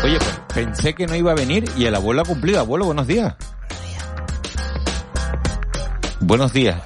Oye, 0.05 0.19
pues, 0.19 0.41
pensé 0.55 0.95
que 0.95 1.07
no 1.07 1.17
iba 1.17 1.33
a 1.33 1.35
venir 1.35 1.65
y 1.77 1.85
el 1.87 1.95
abuelo 1.95 2.21
ha 2.23 2.25
cumplido. 2.25 2.61
Abuelo, 2.61 2.85
buenos 2.87 3.07
días. 3.07 3.35
Buenos 6.21 6.53
días. 6.53 6.81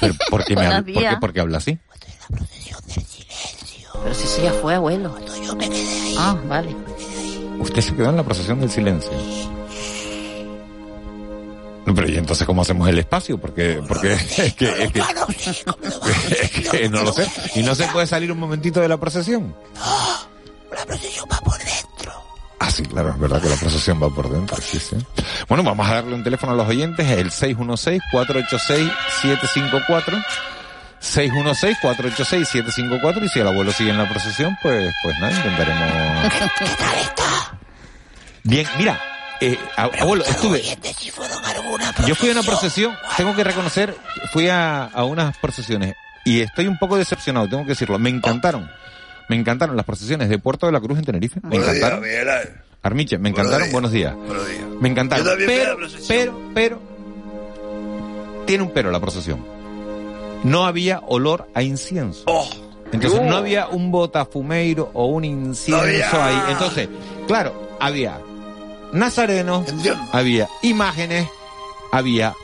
Pero, 0.00 0.14
¿por 0.30 0.44
qué 0.44 0.54
me 0.54 0.62
Buenos 0.66 0.74
habla, 0.78 0.84
¿por 0.84 0.92
qué, 0.92 1.00
días. 1.00 1.16
por 1.20 1.32
habla 2.74 2.94
así? 2.96 3.26
Pero 4.02 4.14
si 4.14 4.26
sí 4.26 4.42
ya 4.42 4.52
fue, 4.52 4.74
abuelo. 4.74 5.14
Ah, 6.18 6.36
vale. 6.46 6.76
Usted 7.58 7.80
se 7.80 7.94
quedó 7.94 8.10
en 8.10 8.16
la 8.16 8.22
procesión 8.22 8.60
del 8.60 8.70
silencio. 8.70 9.10
No, 11.86 11.94
pero 11.94 12.10
¿y 12.10 12.16
entonces 12.16 12.46
cómo 12.46 12.62
hacemos 12.62 12.88
el 12.88 12.98
espacio? 12.98 13.36
Porque, 13.38 13.82
porque 13.86 14.14
es 14.14 14.22
que, 14.24 14.46
es 14.46 14.54
que, 14.54 14.66
es 14.80 14.90
que 16.70 16.88
no 16.88 17.02
lo 17.02 17.12
sé. 17.12 17.28
¿Y 17.54 17.62
no 17.62 17.74
se 17.74 17.86
puede 17.88 18.06
salir 18.06 18.32
un 18.32 18.38
momentito 18.38 18.80
de 18.80 18.88
la 18.88 18.96
procesión? 18.96 19.54
La 20.74 20.82
procesión 20.86 21.26
va 21.30 21.38
por 21.40 21.58
dentro. 21.58 22.12
Ah, 22.58 22.70
sí, 22.70 22.82
claro, 22.84 23.10
es 23.10 23.18
verdad 23.18 23.42
que 23.42 23.50
la 23.50 23.56
procesión 23.56 24.02
va 24.02 24.08
por 24.08 24.30
dentro, 24.30 24.56
sí, 24.56 24.78
sí. 24.78 24.96
Bueno, 25.48 25.62
vamos 25.62 25.86
a 25.86 25.96
darle 25.96 26.14
un 26.14 26.24
teléfono 26.24 26.52
a 26.52 26.54
los 26.56 26.66
oyentes, 26.66 27.06
el 27.10 27.30
616-486-754. 27.30 30.24
616-486-754 31.04 33.24
y 33.24 33.28
si 33.28 33.40
el 33.40 33.46
abuelo 33.46 33.72
sigue 33.72 33.90
en 33.90 33.98
la 33.98 34.08
procesión, 34.08 34.56
pues, 34.62 34.92
pues 35.02 35.18
nada, 35.18 35.36
intentaremos... 35.36 36.32
¿Qué 36.58 36.64
tal 36.78 36.98
está? 37.00 37.58
Bien, 38.42 38.66
mira, 38.78 39.00
eh, 39.40 39.58
abuelo, 39.76 40.24
estuve... 40.24 40.62
Si 40.62 40.76
Yo 42.06 42.14
fui 42.14 42.28
a 42.30 42.32
una 42.32 42.42
procesión, 42.42 42.94
tengo 43.16 43.34
que 43.34 43.44
reconocer, 43.44 43.96
fui 44.32 44.48
a, 44.48 44.84
a 44.84 45.04
unas 45.04 45.36
procesiones 45.38 45.94
y 46.24 46.40
estoy 46.40 46.66
un 46.66 46.78
poco 46.78 46.96
decepcionado, 46.96 47.48
tengo 47.48 47.62
que 47.64 47.70
decirlo. 47.70 47.98
Me 47.98 48.10
encantaron. 48.10 48.70
Me 49.28 49.36
encantaron 49.36 49.76
las 49.76 49.86
procesiones 49.86 50.28
de 50.28 50.38
Puerto 50.38 50.66
de 50.66 50.72
la 50.72 50.80
Cruz 50.80 50.98
en 50.98 51.04
Tenerife. 51.04 51.40
Me 51.42 51.50
Buenos 51.50 51.72
días, 51.72 51.76
encantaron. 51.76 52.04
Armiche, 52.82 53.18
me 53.18 53.28
encantaron. 53.30 53.70
Buenos 53.72 53.92
días. 53.92 54.14
Buenos 54.14 54.46
días. 54.48 54.60
Me 54.80 54.88
encantaron. 54.88 55.24
Yo 55.24 55.30
también 55.30 55.48
fui 55.50 55.56
a 55.56 55.58
la 55.58 55.64
Pero, 55.64 55.76
procesión. 55.76 56.06
pero, 56.08 56.50
pero, 56.54 56.82
tiene 58.46 58.64
un 58.64 58.70
pero 58.72 58.90
la 58.90 59.00
procesión. 59.00 59.53
No 60.44 60.66
había 60.66 61.00
olor 61.06 61.48
a 61.54 61.62
incienso. 61.62 62.22
Oh, 62.26 62.48
Entonces 62.92 63.18
yo. 63.18 63.26
no 63.26 63.36
había 63.36 63.66
un 63.68 63.90
botafumeiro 63.90 64.90
o 64.94 65.06
un 65.06 65.24
incienso 65.24 65.82
No 66.16 66.22
ahí. 66.22 66.42
Entonces, 66.50 66.88
claro, 67.26 67.68
había 67.80 68.20
nazarenos, 68.92 69.66
había 70.12 70.48
imágenes, 70.62 71.28
había 71.90 72.34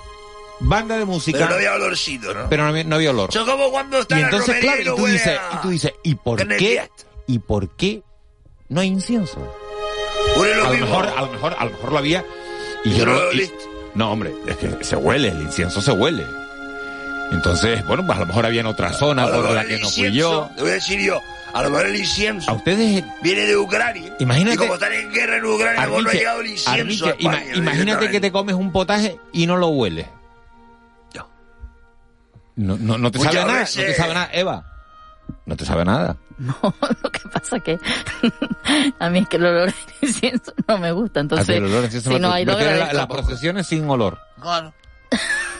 banda 0.60 0.98
de 0.98 1.04
música, 1.04 1.38
Pero 1.38 1.50
no 1.50 1.54
había 1.56 1.74
olorcito, 1.74 2.34
¿no? 2.34 2.48
pero 2.48 2.64
no 2.64 2.68
había, 2.70 2.84
no 2.84 2.96
había 2.96 3.10
olor. 3.10 3.30
Eso 3.30 3.46
como 3.46 3.70
cuando 3.70 4.00
está 4.00 4.18
Y 4.18 4.22
entonces, 4.22 4.56
claro, 4.60 4.82
y 4.82 4.96
tú 4.96 5.06
dices, 5.06 5.40
y 5.54 5.56
tú 5.62 5.68
dices, 5.70 5.94
¿y 6.02 6.14
por 6.16 6.46
qué? 6.48 6.90
¿Y 7.26 7.38
por 7.38 7.68
qué 7.76 8.02
no 8.68 8.80
hay 8.80 8.88
incienso? 8.88 9.38
Lo 10.36 10.42
a 10.42 10.70
lo 10.70 10.70
mejor, 10.70 11.06
a 11.06 11.20
lo 11.22 11.32
mejor, 11.32 11.56
a 11.58 11.64
lo 11.64 11.70
mejor 11.70 11.92
lo 11.92 11.98
había 11.98 12.24
y 12.84 12.90
¿Y 12.90 12.96
yo 12.96 13.06
no 13.06 13.12
lo 13.14 13.32
y- 13.32 13.50
no, 13.94 14.12
hombre, 14.12 14.32
es 14.46 14.56
que 14.56 14.84
se 14.84 14.96
huele, 14.96 15.28
el 15.28 15.40
incienso 15.42 15.80
se 15.80 15.90
huele. 15.92 16.24
Entonces, 17.30 17.86
bueno, 17.86 18.04
pues 18.04 18.16
a 18.16 18.20
lo 18.22 18.26
mejor 18.26 18.46
había 18.46 18.60
en 18.60 18.66
otra 18.66 18.92
zona 18.92 19.26
por 19.26 19.50
la 19.50 19.64
que 19.64 19.78
no 19.78 19.88
fui 19.88 20.12
yo. 20.12 20.50
Te 20.56 20.62
voy 20.62 20.70
a 20.72 20.74
decir 20.74 21.00
yo, 21.00 21.20
a 21.52 21.62
lo 21.62 21.70
mejor 21.70 21.86
el 21.86 21.96
incienso 21.96 22.50
A 22.50 22.54
ustedes, 22.54 23.04
viene 23.22 23.42
de 23.46 23.56
Ucrania. 23.56 24.14
Imagínate- 24.18 24.54
Y 24.54 24.58
como 24.58 24.74
están 24.74 24.92
en 24.92 25.12
guerra 25.12 25.36
en 25.36 25.44
Ucrania, 25.44 25.82
a 25.82 25.86
lo 25.86 25.90
mejor 25.90 26.02
no 26.04 26.08
ha 26.08 26.10
Armiche, 26.10 26.18
llegado 26.18 26.40
el 26.40 26.46
incienso 26.48 26.70
Armiche, 26.80 27.04
a 27.04 27.10
España, 27.10 27.44
ima- 27.52 27.56
imagínate 27.56 28.10
que 28.10 28.20
te 28.20 28.32
comes 28.32 28.54
un 28.56 28.72
potaje 28.72 29.18
y 29.32 29.46
no 29.46 29.56
lo 29.56 29.68
hueles. 29.68 30.06
No, 32.56 32.76
no, 32.78 32.98
no 32.98 33.10
te 33.10 33.16
Muchas 33.18 33.32
sabe 33.32 33.46
nada, 33.46 33.60
no 33.60 33.66
te 33.86 33.94
sabe 33.94 34.14
nada, 34.14 34.28
Eva. 34.32 34.64
No 35.46 35.56
te 35.56 35.64
sabe 35.64 35.84
nada. 35.84 36.16
No, 36.36 36.54
lo 37.02 37.10
que 37.10 37.20
pasa 37.32 37.58
que 37.60 37.78
a 38.98 39.08
mí 39.08 39.20
es 39.20 39.28
que 39.28 39.36
el 39.38 39.46
olor 39.46 39.68
de 39.68 40.06
incienso 40.06 40.52
no 40.68 40.76
me 40.76 40.92
gusta. 40.92 41.20
Entonces, 41.20 41.48
el 41.56 41.64
olor 41.64 41.82
a 41.82 41.84
incienso 41.86 42.10
si 42.10 42.16
no 42.16 42.20
no 42.20 42.28
te- 42.28 42.34
hay, 42.34 42.44
lo 42.44 42.52
prefieres 42.54 42.78
la- 42.80 42.84
agradezco. 42.86 43.14
las 43.14 43.24
procesiones 43.24 43.66
sin 43.66 43.88
olor. 43.88 44.18
Claro. 44.42 44.74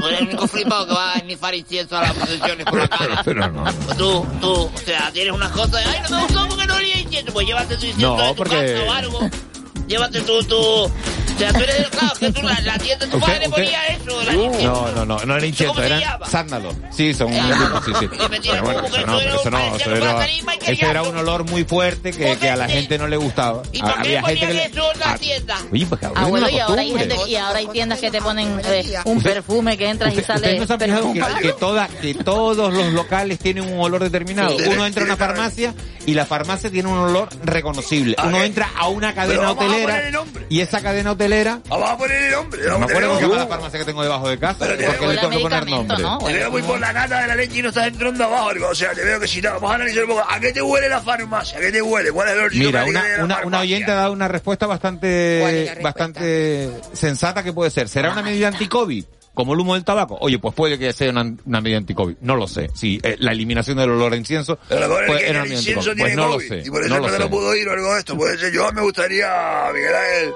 Soy 0.00 0.14
el 0.14 0.24
único 0.28 0.48
flipado 0.48 0.86
que 0.86 0.94
va 0.94 1.12
a 1.14 1.18
nifar 1.22 1.54
incienso 1.54 1.96
a 1.96 2.02
las 2.02 2.14
procesiones 2.14 2.64
por 2.66 2.78
la 2.78 2.88
cara. 2.88 3.22
Pero 3.24 3.48
no. 3.50 3.64
Tú, 3.96 4.26
tú, 4.40 4.52
o 4.52 4.72
sea, 4.84 5.10
tienes 5.12 5.32
unas 5.32 5.50
cosas, 5.52 5.84
ay, 5.86 6.00
no 6.10 6.16
me 6.16 6.22
gustó 6.24 6.48
porque 6.48 6.66
no 6.66 6.74
olía 6.76 6.98
incienso, 7.00 7.32
pues 7.32 7.46
llévate 7.46 7.76
tu 7.76 7.86
incienso 7.86 8.16
No, 8.16 8.22
de 8.22 8.28
tu 8.30 8.34
porque- 8.36 8.74
casa 8.74 8.84
o 8.88 8.92
algo. 8.92 9.30
Llévate 9.88 10.20
tu, 10.20 10.42
tu, 10.44 10.90
o 11.38 11.50
sea, 11.50 11.52
tú 11.52 11.60
eres, 11.64 11.88
claro, 11.88 12.14
que 12.18 12.32
tú, 12.32 12.42
la, 12.42 12.60
la 12.60 12.78
tienda 12.78 13.06
de 13.06 13.12
tu 13.12 13.20
padre 13.20 13.48
ponía 13.48 13.86
eso, 13.86 14.22
la 14.24 14.32
incienso. 14.34 14.72
No, 14.72 14.92
no, 14.92 15.04
no, 15.04 15.24
no 15.26 15.36
era 15.36 15.46
incienso, 15.46 15.74
¿Cómo 15.74 15.86
se 15.86 15.94
eran 15.94 16.18
sándalos. 16.28 16.74
Sí, 16.90 17.14
son 17.14 17.32
un 17.32 17.38
Ah. 17.38 17.80
tipo, 17.82 17.98
sí, 18.00 18.06
sí. 18.08 18.18
Tira 18.42 18.60
Pero 18.60 18.62
bueno, 18.64 18.86
eso 18.86 19.06
no, 19.06 19.18
pero 19.18 19.34
eso 19.40 19.50
no, 19.50 19.58
eso 19.76 19.94
era, 19.94 20.26
ese 20.66 20.84
era 20.86 21.02
un 21.02 21.16
olor 21.16 21.44
muy 21.48 21.64
fuerte 21.64 22.12
que, 22.12 22.36
que 22.36 22.50
a 22.50 22.56
la 22.56 22.68
gente 22.68 22.98
no 22.98 23.06
le 23.06 23.16
gustaba. 23.16 23.62
¿Y 23.72 23.80
por 23.80 23.92
qué 24.02 24.18
Había 24.18 24.22
gente 24.22 24.46
ponían 24.46 24.48
que 24.48 24.54
le- 24.54 24.64
eso 24.80 24.92
en 24.92 24.98
la 25.00 25.12
Ah, 25.12 25.18
tienda? 25.18 25.58
Oye, 25.72 25.86
pues 25.86 26.00
cabrón, 26.00 26.24
Abuelo, 26.24 26.48
y 26.50 26.58
ahora 26.58 26.82
hay 26.82 26.90
gente, 26.98 27.16
y 27.28 27.36
ahora 27.36 27.58
hay 27.58 27.66
tiendas 27.68 27.98
que 28.00 28.10
te 28.10 28.20
ponen 28.20 28.60
eh, 28.64 28.94
un 29.04 29.22
perfume 29.22 29.76
que 29.78 29.88
entras 29.88 30.12
y 30.14 30.18
¿Ustedes 30.18 30.40
sale 30.40 30.58
no 30.58 30.66
se 30.66 30.72
han 30.72 30.80
fijado 30.80 31.12
que, 31.12 31.20
perfumado. 31.20 31.42
que, 31.42 31.52
toda- 31.52 31.88
que 31.88 32.14
todos 32.14 32.72
los 32.74 32.92
locales 32.92 33.38
tienen 33.38 33.72
un 33.72 33.80
olor 33.80 34.02
determinado? 34.02 34.58
Sí. 34.58 34.64
Uno 34.68 34.84
entra 34.86 35.02
a 35.02 35.06
una 35.06 35.16
farmacia 35.16 35.74
y 36.06 36.14
la 36.14 36.26
farmacia 36.26 36.70
tiene 36.70 36.88
un 36.88 36.98
olor 36.98 37.28
reconocible. 37.44 38.14
¿A 38.18 38.26
Uno 38.26 38.38
qué? 38.38 38.46
entra 38.46 38.70
a 38.76 38.88
una 38.88 39.14
cadena 39.14 39.52
hotelera 39.52 40.10
y 40.48 40.60
esa 40.60 40.80
cadena 40.80 41.12
hotelera... 41.12 41.27
Vamos 41.68 41.90
a 41.90 41.96
poner 41.98 42.22
el 42.24 42.32
nombre. 42.32 42.62
No 42.66 42.78
me 42.78 42.84
acuerdo 42.86 43.08
cómo 43.08 43.18
se 43.20 43.24
poner- 43.26 43.30
llama 43.30 43.36
la 43.44 43.46
farmacia 43.48 43.78
que 43.80 43.84
tengo 43.84 44.02
debajo 44.02 44.28
de 44.28 44.38
casa. 44.38 44.58
Pero 44.60 44.74
porque 44.86 45.00
veo 45.00 45.12
le 45.12 45.18
tengo 45.18 45.30
que 45.30 45.38
poner 45.38 45.66
nombre. 45.66 45.98
¿no? 45.98 46.18
Te 46.18 46.32
veo 46.32 46.50
muy 46.50 46.62
por 46.62 46.80
la 46.80 46.92
nata 46.92 47.20
de 47.22 47.26
la 47.28 47.34
leche 47.36 47.58
y 47.58 47.62
no 47.62 47.68
estás 47.68 47.86
entrando 47.88 48.24
abajo. 48.24 48.54
Digo, 48.54 48.68
O 48.68 48.74
sea, 48.74 48.92
te 48.92 49.04
veo 49.04 49.20
que 49.20 49.28
si 49.28 49.40
no, 49.42 49.50
vamos 49.54 49.70
a 49.72 49.74
analizar 49.74 50.04
un 50.04 50.10
poco. 50.10 50.24
¿A 50.28 50.40
qué 50.40 50.52
te 50.52 50.62
huele 50.62 50.88
la 50.88 51.00
farmacia? 51.00 51.58
¿A 51.58 51.60
qué 51.60 51.72
te 51.72 51.82
huele? 51.82 52.10
¿Cuál 52.12 52.28
es 52.28 52.32
el 52.34 52.38
olor 52.40 52.54
Mira, 52.54 52.84
que 52.84 52.90
una, 52.90 53.04
una, 53.22 53.40
una 53.44 53.60
oyente 53.60 53.90
ha 53.90 53.94
dado 53.94 54.12
una 54.12 54.28
respuesta 54.28 54.66
¿Cuál 54.66 54.76
es 54.76 54.82
bastante, 54.82 55.40
respuesta? 55.44 55.82
bastante 55.82 56.70
sensata 56.92 57.42
que 57.42 57.52
puede 57.52 57.70
ser. 57.70 57.88
¿Será 57.88 58.12
una 58.12 58.22
medida 58.22 58.48
anti-COVID? 58.48 59.04
Como 59.34 59.54
el 59.54 59.60
humo 59.60 59.74
del 59.74 59.84
tabaco. 59.84 60.18
Oye, 60.20 60.40
pues 60.40 60.52
puede 60.52 60.80
que 60.80 60.92
sea 60.92 61.10
una, 61.10 61.32
una 61.44 61.60
medida 61.60 61.78
anti-COVID. 61.78 62.16
No 62.22 62.34
lo 62.34 62.48
sé. 62.48 62.70
Sí, 62.74 62.98
eh, 63.04 63.14
la 63.20 63.30
eliminación 63.30 63.76
del 63.76 63.88
olor 63.90 64.12
a 64.12 64.16
incienso 64.16 64.58
Pero 64.68 64.88
lo 64.88 64.96
pues, 65.06 65.22
el 65.22 65.36
incienso. 65.52 65.92
Pues 65.96 66.16
no 66.16 66.26
lo 66.26 66.32
COVID. 66.34 66.48
sé. 66.48 66.62
Y 66.66 66.70
por 66.70 66.82
eso 66.84 66.98
no 66.98 67.08
lo 67.08 67.18
no 67.18 67.30
pudo 67.30 67.54
ir 67.54 67.68
o 67.68 67.72
algo 67.72 67.92
de 67.94 67.98
esto. 68.00 68.16
Puede 68.16 68.36
ser. 68.36 68.52
Yo 68.52 68.72
me 68.72 68.82
gustaría, 68.82 69.28
Miguel 69.72 69.94
Ángel. 69.94 70.34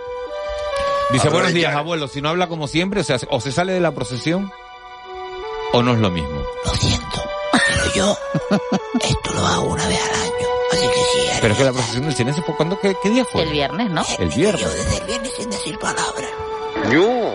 Dice, 1.12 1.28
buenos 1.28 1.52
días, 1.52 1.74
abuelo. 1.74 2.08
Si 2.08 2.22
no 2.22 2.30
habla 2.30 2.48
como 2.48 2.66
siempre, 2.66 3.00
o 3.00 3.04
sea, 3.04 3.18
o 3.30 3.40
se 3.40 3.52
sale 3.52 3.72
de 3.72 3.80
la 3.80 3.92
procesión 3.92 4.50
o 5.72 5.82
no 5.82 5.92
es 5.92 5.98
lo 5.98 6.10
mismo. 6.10 6.42
Lo 6.64 6.74
siento, 6.74 7.22
pero 7.52 7.94
yo 7.94 8.18
esto 9.00 9.32
lo 9.34 9.46
hago 9.46 9.66
una 9.72 9.86
vez 9.88 10.00
al 10.00 10.20
año. 10.20 10.46
Así 10.72 10.86
que 10.86 10.94
sí. 10.94 11.38
Pero 11.40 11.52
es 11.52 11.58
que 11.58 11.64
la 11.64 11.72
procesión 11.72 12.04
del 12.04 12.14
silencio 12.14 12.42
fue 12.44 12.56
cuando, 12.56 12.78
¿qué, 12.80 12.96
qué 13.02 13.10
día 13.10 13.24
fue? 13.24 13.42
El 13.42 13.50
viernes, 13.50 13.90
¿no? 13.90 14.02
El 14.18 14.28
viernes. 14.30 14.62
Yo 14.62 14.70
desde 14.70 14.98
el 14.98 15.06
viernes 15.06 15.32
sin 15.36 15.50
decir 15.50 15.78
palabra. 15.78 16.28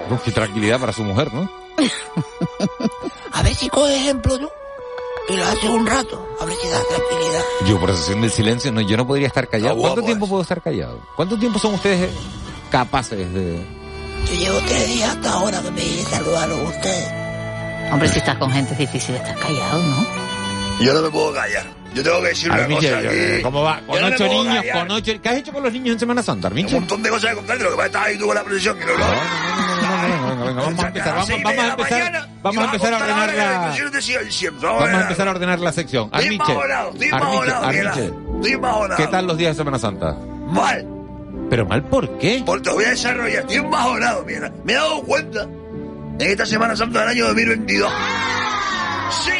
Uf, 0.09 0.21
qué 0.23 0.31
tranquilidad 0.31 0.79
para 0.79 0.93
su 0.93 1.03
mujer, 1.03 1.33
¿no? 1.33 1.49
A 3.33 3.43
ver 3.43 3.53
si 3.53 3.69
coge 3.69 3.95
ejemplo, 3.95 4.37
¿no? 4.39 4.49
Y 5.29 5.35
lo 5.35 5.45
hace 5.45 5.67
un 5.69 5.85
rato. 5.85 6.25
A 6.39 6.45
ver 6.45 6.55
si 6.55 6.67
da 6.67 6.79
tranquilidad. 6.83 7.41
Yo, 7.65 7.79
procesión 7.79 8.21
del 8.21 8.31
silencio, 8.31 8.71
no, 8.71 8.81
yo 8.81 8.97
no 8.97 9.05
podría 9.05 9.27
estar 9.27 9.47
callado. 9.47 9.75
Está 9.75 9.81
¿Cuánto 9.81 10.03
tiempo 10.03 10.27
puedo 10.27 10.41
estar 10.41 10.61
callado? 10.61 10.99
¿Cuánto 11.15 11.37
tiempo 11.37 11.59
son 11.59 11.73
ustedes 11.75 12.11
capaces 12.67 13.33
de...? 13.33 13.59
Yo 14.27 14.33
llevo 14.33 14.59
tres 14.67 14.87
días 14.87 15.09
hasta 15.15 15.31
ahora 15.31 15.61
que 15.61 15.71
me 15.71 15.81
vine 15.81 16.01
a 16.01 16.05
saludarlos 16.09 16.59
a 16.59 16.63
ustedes. 16.63 17.13
Hombre, 17.91 18.09
si 18.09 18.19
estás 18.19 18.35
con 18.37 18.51
gente 18.51 18.73
es 18.73 18.79
difícil 18.79 19.15
estar 19.15 19.35
callado, 19.37 19.81
¿no? 19.83 20.05
Yo 20.81 20.93
no 20.93 21.01
me 21.01 21.09
puedo 21.09 21.33
callar. 21.33 21.65
Yo 21.93 22.03
tengo 22.03 22.21
que 22.21 22.27
decir 22.27 22.51
una 22.51 22.67
cosa. 22.67 23.01
yo- 23.01 23.09
aquí. 23.09 23.41
¿cómo 23.41 23.63
va? 23.63 23.81
Con 23.87 24.01
no 24.01 24.07
ocho 24.07 24.27
niños, 24.27 24.55
callar. 24.55 24.79
con 24.79 24.91
ocho... 24.91 25.11
¿Qué 25.21 25.29
has 25.29 25.35
hecho 25.37 25.53
con 25.53 25.63
los 25.63 25.73
niños 25.73 25.93
en 25.93 25.99
Semana 25.99 26.21
Santa, 26.21 26.47
Un 26.49 26.53
Armiche? 26.53 26.75
montón 26.75 27.01
de 27.01 27.09
cosas 27.09 27.29
que 27.31 27.35
contarte. 27.37 27.63
Lo 27.63 27.71
que 27.71 27.75
pasa 27.77 27.87
es 27.87 27.91
que 27.91 27.97
estás 27.97 28.07
ahí 28.11 28.17
tú 28.19 28.25
con 28.27 28.35
la 28.35 28.43
procesión. 28.43 28.77
Que 28.77 28.85
no, 28.85 28.91
no. 28.97 28.97
No, 28.97 29.07
no, 29.07 30.07
no, 30.07 30.07
no, 30.07 30.17
no, 30.17 30.35
no, 30.35 30.35
no, 30.35 30.53
no, 30.53 30.61
vamos 30.63 30.83
a 30.83 30.87
empezar, 30.87 31.15
vamos, 31.15 31.29
vamos 31.29 31.59
a 31.63 31.69
empezar, 31.69 32.29
vamos 32.43 32.57
a 32.57 32.65
empezar 32.65 32.93
a 32.93 32.97
contar 32.99 33.29
ordenar 33.29 33.33
la, 33.33 33.57
vamos 34.67 34.89
a 34.93 35.01
empezar 35.01 35.27
a 35.27 35.31
ordenar 35.31 35.59
la 35.59 35.71
sección. 35.71 36.09
Estoy 36.13 36.27
embajonado. 38.51 38.97
¿qué 38.97 39.07
tal 39.07 39.25
los 39.27 39.37
días 39.37 39.55
de 39.55 39.57
Semana 39.61 39.79
Santa? 39.79 40.15
Mal. 40.47 40.96
¿Pero 41.49 41.65
mal 41.65 41.83
por 41.83 42.17
qué? 42.17 42.43
Porque 42.45 42.63
te 42.69 42.75
voy 42.75 42.83
a 42.85 42.89
desarrollar. 42.89 43.39
Estoy 43.41 43.57
embajonado, 43.57 44.23
mira. 44.25 44.51
Me 44.63 44.73
he 44.73 44.75
dado 44.75 45.01
cuenta 45.03 45.43
en 45.43 46.21
esta 46.21 46.45
Semana 46.45 46.75
Santa 46.75 46.99
del 47.01 47.09
año 47.09 47.25
2022. 47.27 47.91
Sí. 49.11 49.31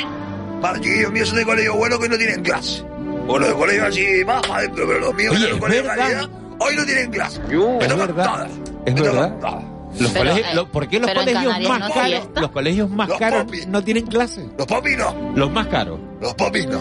Para 0.61 0.79
chiquillos 0.79 1.11
míos 1.11 1.27
son 1.29 1.37
de 1.37 1.45
colegio 1.45 1.75
bueno 1.75 1.99
que 1.99 2.09
no 2.09 2.17
tienen 2.17 2.41
clase. 2.43 2.83
O 3.27 3.37
los 3.37 3.49
de 3.49 3.55
colegio 3.55 3.85
así 3.85 4.05
más 4.25 4.41
para 4.41 4.55
adentro, 4.59 4.85
pero 4.87 4.99
los 4.99 5.13
míos 5.15 5.33
de 5.33 5.39
los 5.41 5.51
es 5.51 5.57
colegios 5.59 5.85
verdad. 5.87 6.03
calidad, 6.03 6.29
hoy 6.59 6.75
no 6.75 6.85
tienen 6.85 7.11
clase. 7.11 7.41
Es 7.41 7.49
Me 7.49 7.87
tocan 7.87 7.97
verdad. 8.07 8.25
todas. 8.25 8.51
Es 8.85 8.93
Me 8.95 9.01
verdad. 9.01 9.33
todas. 9.39 9.63
Los 9.99 10.11
Pero, 10.11 10.25
colegios, 10.29 10.47
eh, 10.51 10.55
lo- 10.55 10.67
¿Por 10.71 10.87
qué 10.87 10.99
los 10.99 11.11
colegios 11.11 11.59
más 11.67 11.91
caros, 11.91 12.29
los 12.35 12.51
colegios 12.51 12.89
más 12.89 13.09
caros 13.19 13.45
no 13.67 13.83
tienen 13.83 14.05
clase? 14.05 14.47
Los 14.57 14.67
popis 14.67 14.97
no. 14.97 15.31
Los 15.35 15.51
más 15.51 15.67
caros. 15.67 15.99
Los 16.21 16.33
popis 16.35 16.67
no. 16.67 16.79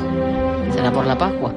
Será 0.73 0.93
por 0.93 1.07
la 1.07 1.17
Pascua. 1.17 1.53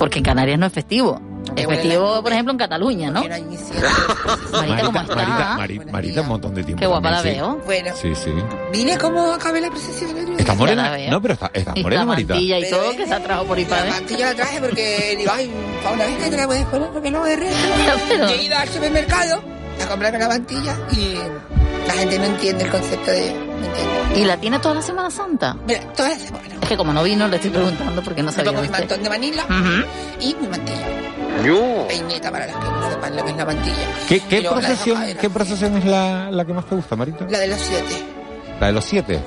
Porque 0.00 0.18
en 0.18 0.24
Canarias 0.24 0.58
no 0.58 0.66
es 0.66 0.72
festivo. 0.72 1.20
Es 1.56 1.66
festivo, 1.66 2.22
por 2.22 2.32
ejemplo, 2.32 2.52
en 2.52 2.58
Cataluña, 2.58 3.10
¿no? 3.10 3.22
Marita, 3.22 4.82
¿cómo 4.84 4.92
Marita, 4.92 5.00
está? 5.02 5.14
Marita, 5.14 5.56
Mari- 5.56 5.80
Marita, 5.92 6.20
un 6.22 6.28
montón 6.28 6.54
de 6.54 6.62
tiempo. 6.64 6.80
Qué 6.80 6.86
guapa 6.86 7.10
la 7.10 7.16
también, 7.18 7.34
sí. 7.36 7.40
veo. 7.40 7.60
Bueno, 7.64 7.90
Sí, 8.00 8.14
sí. 8.14 8.30
vine 8.72 8.98
como 8.98 9.32
acabé 9.32 9.60
la 9.60 9.68
procesión. 9.68 10.10
¿no? 10.32 10.38
¿Estás 10.38 10.56
morena? 10.56 10.82
la 10.90 10.96
veo. 10.96 11.10
No, 11.10 11.20
pero 11.22 11.34
está, 11.34 11.50
estás 11.52 11.76
Y 11.76 11.82
morena, 11.82 12.02
la 12.02 12.06
Marita. 12.06 12.34
mantilla 12.34 12.58
y 12.58 12.62
Pero 12.62 12.76
todo 12.78 12.90
es 12.92 12.96
que 12.96 13.06
se 13.06 13.14
ha 13.14 13.22
trajo 13.22 13.44
por 13.44 13.58
ahí 13.58 13.64
para 13.66 13.76
La 13.80 13.84
ver. 13.84 13.92
mantilla 13.94 14.26
la 14.26 14.34
traje 14.34 14.60
porque 14.60 15.14
digo, 15.18 15.30
ay, 15.34 15.50
para 15.82 15.94
una 15.94 16.04
vez 16.06 16.16
que 16.24 16.30
te 16.30 16.36
la 16.38 16.46
puedes 16.46 16.64
poner 16.66 16.88
porque 16.90 17.10
no 17.10 17.26
es 17.26 17.38
reto. 17.40 17.56
Pero- 18.08 18.28
Yo 18.28 18.34
he 18.34 18.42
ido 18.44 18.56
al 18.56 18.68
supermercado 18.68 19.42
a 19.82 19.86
comprarme 19.88 20.18
la 20.18 20.28
mantilla 20.28 20.76
y 20.92 21.14
la 21.90 21.96
gente 21.98 22.18
no 22.18 22.24
entiende 22.24 22.64
el 22.64 22.70
concepto 22.70 23.10
de... 23.10 23.32
¿me? 23.32 24.20
¿Y 24.20 24.24
la 24.24 24.36
tiene 24.36 24.58
toda 24.60 24.76
la 24.76 24.82
Semana 24.82 25.10
Santa? 25.10 25.56
Mira, 25.66 25.80
toda 25.92 26.10
la 26.10 26.18
semana. 26.18 26.44
Es 26.62 26.68
que 26.68 26.76
como 26.76 26.92
no 26.92 27.02
vino, 27.02 27.26
le 27.26 27.36
estoy 27.36 27.50
preguntando 27.50 28.02
porque 28.02 28.22
no 28.22 28.30
Me 28.30 28.32
sabía 28.32 28.52
pongo 28.52 28.62
mi 28.62 28.68
mantón 28.68 29.02
de 29.02 29.08
Manila 29.08 29.44
y 30.20 30.34
mi 30.40 30.46
mantilla. 30.46 30.86
Peineta 31.88 32.30
para 32.30 32.46
las 32.46 32.56
que 32.56 32.64
no 32.64 32.90
sepan 32.90 33.16
lo 33.16 33.24
que 33.24 33.30
es 33.30 33.36
la 33.36 33.44
mantilla. 33.44 33.76
¿Qué, 34.08 34.42
la 34.42 34.50
procesión. 34.50 35.02
¿Qué 35.20 35.30
procesión 35.30 35.76
es 35.78 35.84
la, 35.84 36.30
la 36.30 36.44
que 36.44 36.52
más 36.52 36.66
te 36.66 36.74
gusta, 36.76 36.96
Marita? 36.96 37.26
La 37.28 37.38
de 37.38 37.48
los 37.48 37.58
siete. 37.58 38.04
La 38.60 38.66
de 38.66 38.72
los 38.72 38.84
siete. 38.84 39.20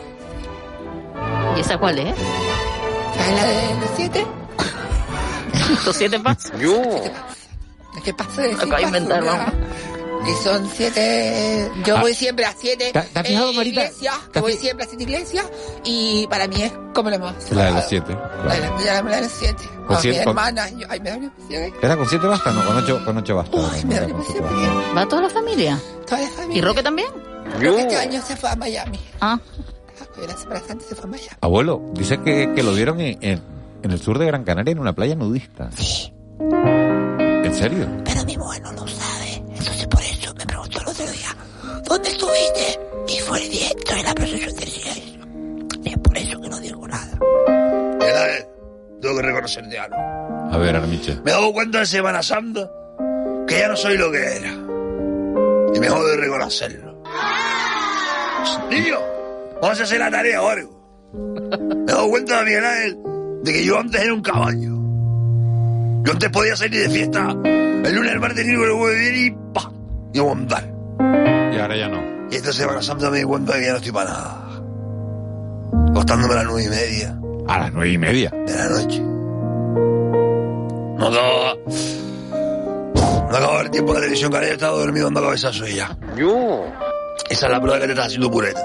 ¿Y 1.57 1.59
esa 1.59 1.77
cuál 1.77 1.99
es? 1.99 2.15
¿Sabes 3.15 3.35
la 3.35 3.47
de 3.47 3.79
los 3.81 3.89
siete? 3.95 4.27
¿Los 5.85 5.95
siete 5.95 6.19
pasos? 6.19 6.51
¿Qué 8.03 8.13
pasa? 8.13 8.43
¿Qué 8.43 8.55
Acabo 8.55 8.75
de 8.75 8.81
inventar, 8.83 9.23
vamos. 9.23 9.53
Y 10.25 10.43
son 10.43 10.69
siete... 10.73 11.69
Yo 11.85 11.97
Ah. 11.97 12.01
voy 12.01 12.13
siempre 12.13 12.45
a 12.45 12.53
siete 12.57 12.91
¿Te- 12.93 13.01
te 13.01 13.19
has 13.19 13.27
fijado, 13.27 13.49
en 13.49 13.55
Marita? 13.57 13.81
iglesia, 13.81 14.13
¿Te 14.27 14.31
que 14.31 14.39
voy 14.39 14.53
siempre 14.53 14.85
a 14.85 14.87
siete 14.87 15.03
iglesias 15.03 15.45
y 15.83 16.25
para 16.27 16.47
mí 16.47 16.61
es 16.61 16.71
como 16.93 17.09
lo 17.09 17.19
más 17.19 17.35
La 17.51 17.65
de 17.65 17.71
los 17.73 17.83
sagrado. 17.83 17.85
siete. 17.89 18.13
La 18.13 18.53
de 18.53 18.59
claro. 18.61 18.77
la, 18.85 19.01
la 19.09 19.15
de 19.17 19.21
los 19.23 19.31
siete. 19.31 19.63
Con 19.85 19.97
siete- 19.99 20.19
mi 20.19 20.23
con- 20.23 20.31
hermana. 20.31 20.69
yo- 20.69 20.87
ay, 20.89 20.99
me 21.01 21.09
da 21.09 21.17
una 21.17 21.25
emoción. 21.27 21.63
¿eh? 21.63 21.73
¿Era 21.81 21.97
con 21.97 22.07
siete 22.07 22.27
basta? 22.27 22.51
No, 22.51 22.65
con 22.65 22.77
ocho, 22.77 23.05
con 23.05 23.17
ocho 23.17 23.35
basta. 23.35 23.57
Uy, 23.57 23.85
me 23.85 23.95
da 23.99 24.05
una 24.05 24.23
siete 24.23 24.39
emoción. 24.39 24.75
basta. 24.77 24.93
¿Va 24.95 25.07
toda 25.09 25.21
la 25.23 25.29
familia? 25.29 25.79
Toda 26.07 26.21
la 26.21 26.29
familia. 26.29 26.57
¿Y 26.57 26.61
Roque 26.61 26.83
también? 26.83 27.09
Creo 27.59 27.75
que 27.75 27.81
este 27.81 27.97
año 27.97 28.21
se 28.25 28.35
fue 28.37 28.49
a 28.49 28.55
Miami. 28.55 28.99
Ah, 29.19 29.37
La 30.25 30.37
Semana 30.37 30.61
Santa 30.65 30.85
se 30.87 30.95
fue 30.95 31.03
a 31.03 31.07
Miami. 31.07 31.29
Abuelo, 31.41 31.81
dice 31.93 32.21
que, 32.21 32.49
que 32.55 32.63
lo 32.63 32.73
vieron 32.73 33.01
en, 33.01 33.17
en, 33.21 33.41
en 33.83 33.91
el 33.91 33.99
sur 33.99 34.17
de 34.19 34.25
Gran 34.25 34.43
Canaria 34.45 34.71
en 34.71 34.79
una 34.79 34.93
playa 34.93 35.15
nudista. 35.15 35.69
¿En 36.39 37.53
serio? 37.53 37.87
¿Dónde 41.93 42.09
estuviste? 42.09 42.79
Y 43.07 43.19
fue 43.19 43.43
el 43.43 43.49
directo 43.51 43.95
de 43.95 44.03
la 44.03 44.15
procesión 44.15 44.55
del 44.55 44.69
silencio. 44.69 45.27
Y 45.83 45.89
es 45.89 45.97
por 45.99 46.17
eso 46.17 46.41
que 46.41 46.49
no 46.49 46.59
digo 46.59 46.87
nada. 46.87 47.19
Eh, 48.01 48.47
tengo 48.99 49.15
que 49.17 49.21
reconocerte 49.21 49.77
algo. 49.77 49.95
A 49.95 50.57
ver, 50.57 50.75
Armiche. 50.75 51.15
Me 51.23 51.31
he 51.31 51.33
dado 51.33 51.53
cuenta 51.53 51.79
en 51.79 51.87
Semana 51.87 52.23
Santa 52.23 52.69
que 53.47 53.59
ya 53.59 53.67
no 53.67 53.75
soy 53.75 53.97
lo 53.97 54.11
que 54.11 54.17
era. 54.17 54.51
Y 55.75 55.79
me 55.79 55.87
jodo 55.87 56.07
de 56.07 56.17
reconocerlo. 56.17 57.03
Niño, 58.69 58.97
vamos 59.61 59.79
a 59.79 59.83
hacer 59.83 59.99
la 59.99 60.09
tarea 60.09 60.41
o 60.41 60.49
algo. 60.49 61.11
Me 61.13 61.91
he 61.91 61.95
dado 61.95 62.09
cuenta, 62.09 62.43
Miguel 62.43 62.65
Ángel, 62.65 62.97
de 63.43 63.53
que 63.53 63.65
yo 63.65 63.77
antes 63.77 64.01
era 64.01 64.13
un 64.13 64.21
caballo. 64.21 64.73
Yo 66.05 66.11
antes 66.11 66.29
podía 66.31 66.55
salir 66.55 66.87
de 66.87 66.89
fiesta 66.89 67.35
el 67.43 67.95
lunes, 67.95 68.13
el 68.13 68.19
martes, 68.19 68.39
el 68.39 68.47
miércoles, 68.47 68.73
el 68.73 68.79
jueves 68.79 69.17
y 69.17 69.31
pa, 69.53 69.71
y 70.13 70.19
a 70.19 70.23
montar. 70.23 70.72
Y 71.55 71.59
ahora 71.59 71.75
ya 71.77 71.87
no. 71.87 72.01
Y 72.31 72.35
esta 72.35 72.51
Semana 72.53 72.81
Santa 72.81 73.09
me 73.09 73.19
di 73.19 73.23
cuenta 73.23 73.53
que 73.53 73.65
ya 73.65 73.71
no 73.71 73.77
estoy 73.77 73.91
para 73.91 74.09
nada. 74.09 74.49
Acostándome 75.91 76.33
a 76.33 76.37
las 76.37 76.45
nueve 76.45 76.63
y 76.65 76.69
media 76.69 77.17
A 77.47 77.59
las 77.59 77.73
nueve 77.73 77.91
y 77.91 77.97
media. 77.97 78.29
de 78.29 78.53
la 78.55 78.69
noche. 78.69 78.99
No 80.97 81.07
acaba. 81.07 81.53
No 83.29 83.37
acaba 83.37 83.61
el 83.61 83.69
tiempo 83.71 83.91
de 83.93 83.95
la 83.95 84.01
televisión 84.01 84.31
canaria, 84.31 84.53
estaba 84.53 84.77
dormido 84.77 85.05
dando 85.05 85.21
cabezazo 85.21 85.67
y 85.67 85.75
ya. 85.75 85.97
Esa 87.29 87.45
es 87.47 87.51
la 87.51 87.59
prueba 87.61 87.79
que 87.79 87.85
te 87.85 87.91
estás 87.91 88.05
haciendo 88.07 88.29
pureta. 88.31 88.61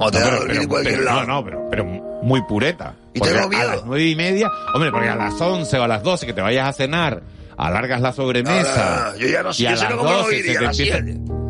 O 0.00 0.10
te 0.10 0.18
No, 0.18 0.24
a 0.26 0.28
pero, 0.28 0.36
dormir 0.38 0.50
en 0.56 0.56
pero- 0.62 0.68
cualquier 0.68 0.94
pero- 0.98 1.04
lado. 1.04 1.20
no, 1.20 1.26
no, 1.34 1.44
pero, 1.44 1.66
pero 1.70 1.84
muy 1.84 2.42
pureta. 2.42 2.94
Y 3.12 3.18
Porque 3.20 3.34
tengo 3.34 3.46
a 3.46 3.48
miedo. 3.50 3.70
las 3.70 3.84
nueve 3.84 4.04
y 4.04 4.16
media, 4.16 4.50
hombre, 4.74 4.90
porque 4.90 5.08
a 5.08 5.14
las 5.16 5.40
once 5.40 5.78
o 5.78 5.82
a 5.82 5.88
las 5.88 6.02
doce 6.02 6.26
que 6.26 6.32
te 6.32 6.40
vayas 6.40 6.68
a 6.68 6.72
cenar, 6.72 7.22
alargas 7.56 8.00
la 8.00 8.12
sobremesa. 8.12 8.84
No, 8.84 9.04
no, 9.06 9.12
no, 9.12 9.16
yo 9.18 9.26
ya 9.28 9.42
no 9.42 9.52
sé, 9.52 9.62
y 9.62 9.66
a 9.66 9.70
yo 9.72 9.76
sé 9.76 9.86
cómo 9.96 10.02
lo 10.10 10.16
12 10.18 10.36
iría, 10.38 10.52
se 10.52 10.56
a 10.56 10.60
te 10.60 10.66
las 10.66 10.78
empieza- 10.80 10.98
siete. 11.04 11.10
¿Eh? 11.12 11.43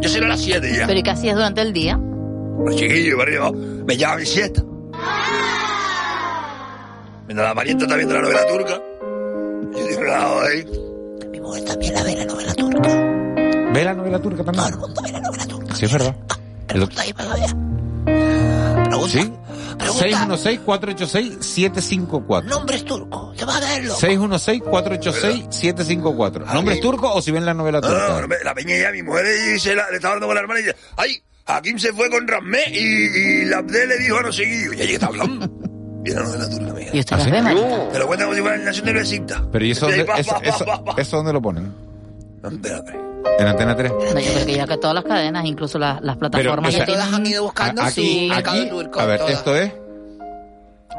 Yo 0.00 0.08
seré 0.08 0.26
a 0.26 0.28
las 0.28 0.40
7 0.40 0.72
ya. 0.76 0.86
¿Pero 0.86 0.98
y 0.98 1.02
qué 1.02 1.10
hacías 1.10 1.34
durante 1.36 1.60
el 1.60 1.72
día? 1.72 1.98
Los 2.64 2.76
chiquillos, 2.76 3.16
para 3.16 3.30
arriba, 3.30 3.52
me 3.52 3.96
llama 3.96 4.16
mi 4.16 4.26
siesta. 4.26 4.62
Mientras 7.26 7.48
la 7.48 7.54
parienta 7.54 7.84
está 7.84 7.96
viendo 7.96 8.14
la 8.14 8.22
novela 8.22 8.46
turca. 8.46 8.82
Yo 9.72 9.78
estoy 9.78 9.96
relajado 10.04 10.40
ahí. 10.40 10.66
Mi 11.30 11.40
mujer 11.40 11.64
también 11.64 11.94
la 11.94 12.02
ve 12.02 12.16
la 12.16 12.24
novela 12.24 12.54
turca. 12.54 12.88
¿Ve 13.72 13.84
la 13.84 13.94
novela 13.94 14.18
turca 14.20 14.44
también? 14.44 14.64
Todo 14.64 14.74
el 14.74 14.80
mundo 14.80 15.02
ve 15.02 15.12
la 15.12 15.20
novela 15.20 15.46
turca. 15.46 15.74
Sí, 15.74 15.84
es 15.84 15.92
verdad. 15.92 16.16
El- 16.28 16.66
Pregunta 16.66 17.02
ahí 17.02 17.12
para 17.12 17.34
que 17.34 17.40
vea. 17.40 17.54
Pregunta. 18.88 19.08
¿Sí? 19.08 19.32
Pregunta. 19.78 20.06
616-486-754. 20.06 22.44
Nombres 22.44 22.84
turcos. 22.84 23.36
Te 23.36 23.44
vas 23.44 23.56
a 23.56 23.60
verlo. 23.60 23.94
616-486-754. 23.94 26.44
¿Nombres 26.52 26.80
turcos 26.80 27.10
o 27.14 27.22
si 27.22 27.30
ven 27.30 27.44
la 27.46 27.54
novela 27.54 27.80
No, 27.80 27.88
no, 27.88 27.94
turca? 27.94 28.20
no, 28.26 28.34
la 28.44 28.54
peña 28.54 28.76
ya, 28.78 28.90
mi 28.92 29.02
mujer 29.02 29.26
y 29.54 29.58
se 29.58 29.74
la, 29.74 29.88
le 29.90 29.96
estaba 29.96 30.14
hablando 30.14 30.26
con 30.28 30.34
la 30.34 30.40
hermana 30.42 30.60
y 30.60 30.64
dice, 30.64 30.76
ay, 30.96 31.22
Hakim 31.46 31.78
se 31.78 31.92
fue 31.92 32.08
con 32.10 32.26
Ramé 32.28 32.62
y, 32.70 32.78
y 32.78 33.44
la 33.46 33.58
Abdel 33.58 33.88
le 33.88 33.98
dijo 33.98 34.18
a 34.18 34.22
no 34.22 34.32
seguir. 34.32 34.72
Y 34.76 34.82
allí 34.82 34.94
está 34.94 35.06
hablando. 35.06 35.46
Y 36.04 36.10
la 36.12 36.22
novela 36.22 36.48
turca, 36.48 36.72
mira. 36.72 36.90
¿Y 36.94 37.00
usted 37.00 37.16
¿Ah, 37.16 37.24
sí? 37.24 37.30
Te 37.92 37.98
lo 37.98 38.06
cuenta 38.06 38.24
como 38.24 38.34
si 38.34 38.40
fuera 38.40 38.56
el 38.56 38.64
Nación 38.64 38.86
de. 38.86 38.92
Pero 39.52 39.64
¿y 39.64 39.70
eso 39.72 39.86
dónde, 39.86 40.06
eso 40.96 41.16
dónde 41.16 41.32
lo 41.32 41.42
ponen? 41.42 41.72
Espérate. 42.42 43.09
¿En 43.38 43.46
Antena 43.46 43.74
3? 43.74 43.92
No, 43.92 44.20
yo 44.20 44.32
creo 44.32 44.46
que 44.46 44.54
ya 44.54 44.66
que 44.66 44.76
todas 44.76 44.94
las 44.94 45.04
cadenas, 45.04 45.44
incluso 45.44 45.78
las, 45.78 46.00
las 46.02 46.16
plataformas 46.16 46.74
o 46.74 46.76
sea, 46.76 46.86
ya 46.86 46.92
Todas 46.92 47.12
han 47.12 47.26
ido 47.26 47.44
buscando 47.44 47.82
aquí, 47.82 48.28
mercado 48.28 48.60
aquí, 48.60 48.70
turco. 48.70 49.00
a 49.00 49.06
ver, 49.06 49.18
todas. 49.18 49.34
esto 49.34 49.56
es 49.56 49.72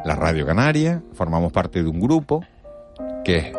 la 0.04 0.16
Radio 0.16 0.46
Canaria, 0.46 1.02
formamos 1.12 1.52
parte 1.52 1.82
de 1.82 1.88
un 1.88 2.00
grupo 2.00 2.44
que 3.24 3.36
es 3.38 3.52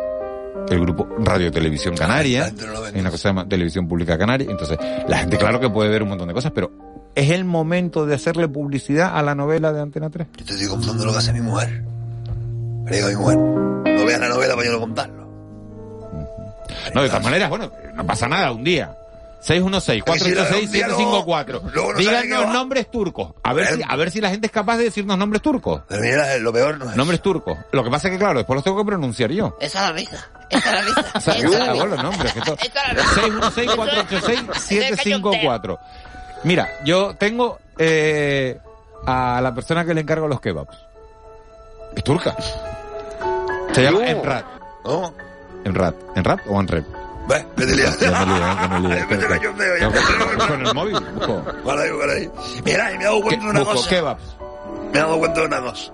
el 0.70 0.80
grupo 0.80 1.08
Radio 1.18 1.50
Televisión 1.50 1.96
Canaria, 1.96 2.44
hay 2.46 3.00
una 3.00 3.10
cosa 3.10 3.10
que 3.10 3.18
se 3.18 3.28
llama 3.28 3.48
Televisión 3.48 3.88
Pública 3.88 4.18
Canaria, 4.18 4.50
entonces 4.50 4.78
la 5.08 5.18
gente 5.18 5.38
claro 5.38 5.60
que 5.60 5.70
puede 5.70 5.90
ver 5.90 6.02
un 6.02 6.10
montón 6.10 6.28
de 6.28 6.34
cosas, 6.34 6.52
pero 6.54 6.70
es 7.14 7.30
el 7.30 7.44
momento 7.44 8.06
de 8.06 8.14
hacerle 8.14 8.48
publicidad 8.48 9.16
a 9.16 9.22
la 9.22 9.34
novela 9.34 9.72
de 9.72 9.80
Antena 9.80 10.10
3. 10.10 10.26
Yo 10.36 10.44
te 10.44 10.52
estoy 10.52 10.68
contando 10.68 11.04
lo 11.04 11.12
que 11.12 11.18
hace 11.18 11.32
mi 11.32 11.40
mujer. 11.40 11.82
Le 12.86 12.96
digo 12.96 13.06
a 13.06 13.10
mi 13.10 13.16
mujer, 13.16 13.38
no 13.38 14.04
veas 14.04 14.20
la 14.20 14.28
novela 14.28 14.54
para 14.54 14.66
yo 14.66 14.72
no 14.72 14.80
contarlo. 14.80 15.24
No, 16.94 17.02
de 17.02 17.08
todas 17.08 17.24
maneras, 17.24 17.48
bueno, 17.48 17.70
no 17.94 18.06
pasa 18.06 18.28
nada, 18.28 18.52
un 18.52 18.64
día. 18.64 18.96
616-486-754. 19.44 21.60
Luego 21.72 21.92
no 21.92 22.02
sabe 22.02 22.16
qué 22.22 22.28
Díganos 22.28 22.54
nombres 22.54 22.90
turcos. 22.90 23.32
A 23.42 23.52
ver, 23.52 23.76
si, 23.76 23.82
a 23.86 23.96
ver 23.96 24.10
si 24.10 24.20
la 24.22 24.30
gente 24.30 24.46
es 24.46 24.52
capaz 24.52 24.78
de 24.78 24.84
decirnos 24.84 25.18
nombres 25.18 25.42
turcos. 25.42 25.82
Pero 25.86 26.00
mira, 26.00 26.38
lo 26.38 26.50
peor 26.52 26.78
no 26.78 26.88
es. 26.90 26.96
Nombres 26.96 27.20
turcos. 27.20 27.58
Lo 27.72 27.84
que 27.84 27.90
pasa 27.90 28.08
es 28.08 28.12
que, 28.12 28.18
claro, 28.18 28.38
después 28.38 28.54
los 28.56 28.64
tengo 28.64 28.78
que 28.78 28.84
pronunciar 28.86 29.30
yo. 29.30 29.54
Esa 29.60 29.80
es 29.80 29.84
la 29.86 29.92
risa. 29.92 30.30
Esa 30.48 30.58
es 30.58 30.64
la 30.74 30.80
risa. 30.80 31.00
Esa 31.18 31.32
es 31.36 31.42
la 31.50 31.72
risa. 31.72 31.84
los 31.86 32.02
nombres. 32.02 32.32
que 32.32 32.38
esto- 32.38 32.56
Esa 32.62 33.26
es 33.26 33.34
la 33.34 33.50
risa. 33.50 33.74
616-486-754. 34.64 35.78
Mira, 36.44 36.68
yo 36.84 37.14
tengo 37.16 37.58
eh, 37.78 38.58
a 39.06 39.40
la 39.42 39.54
persona 39.54 39.84
que 39.84 39.92
le 39.94 40.00
encargo 40.02 40.28
los 40.28 40.40
kebabs. 40.40 40.76
Es 41.94 42.02
turca. 42.02 42.34
Se 43.72 43.82
llama 43.82 44.06
Enrat. 44.06 44.44
¿No? 44.84 45.12
Enrat. 45.64 45.94
¿Enrat 46.16 46.40
o 46.48 46.60
Enrep? 46.60 46.86
Ve, 47.28 47.46
vete 47.56 47.76
liado. 47.76 47.96
Ya 48.00 48.10
me 48.10 48.26
lío, 48.26 48.38
ya 48.38 48.68
me 48.68 48.80
lío. 48.88 48.96
Ay, 48.96 49.06
vete 49.08 49.26
cachondeo, 49.26 49.76
ya. 49.78 49.88
Tengo- 49.90 50.46
Con 50.48 50.66
el 50.66 50.74
móvil. 50.74 50.96
ahí, 50.96 51.90
ahí. 52.16 52.30
Mira, 52.64 52.92
y 52.92 52.98
me 52.98 53.02
he 53.02 53.06
dado 53.06 53.20
cuenta 53.22 53.44
de 53.44 53.50
una 53.50 53.64
cosa. 53.64 54.16
Me 54.92 54.98
he 54.98 55.02
dado 55.02 55.18
cuenta 55.18 55.40
de 55.40 55.46
una 55.46 55.60
cosa. 55.62 55.92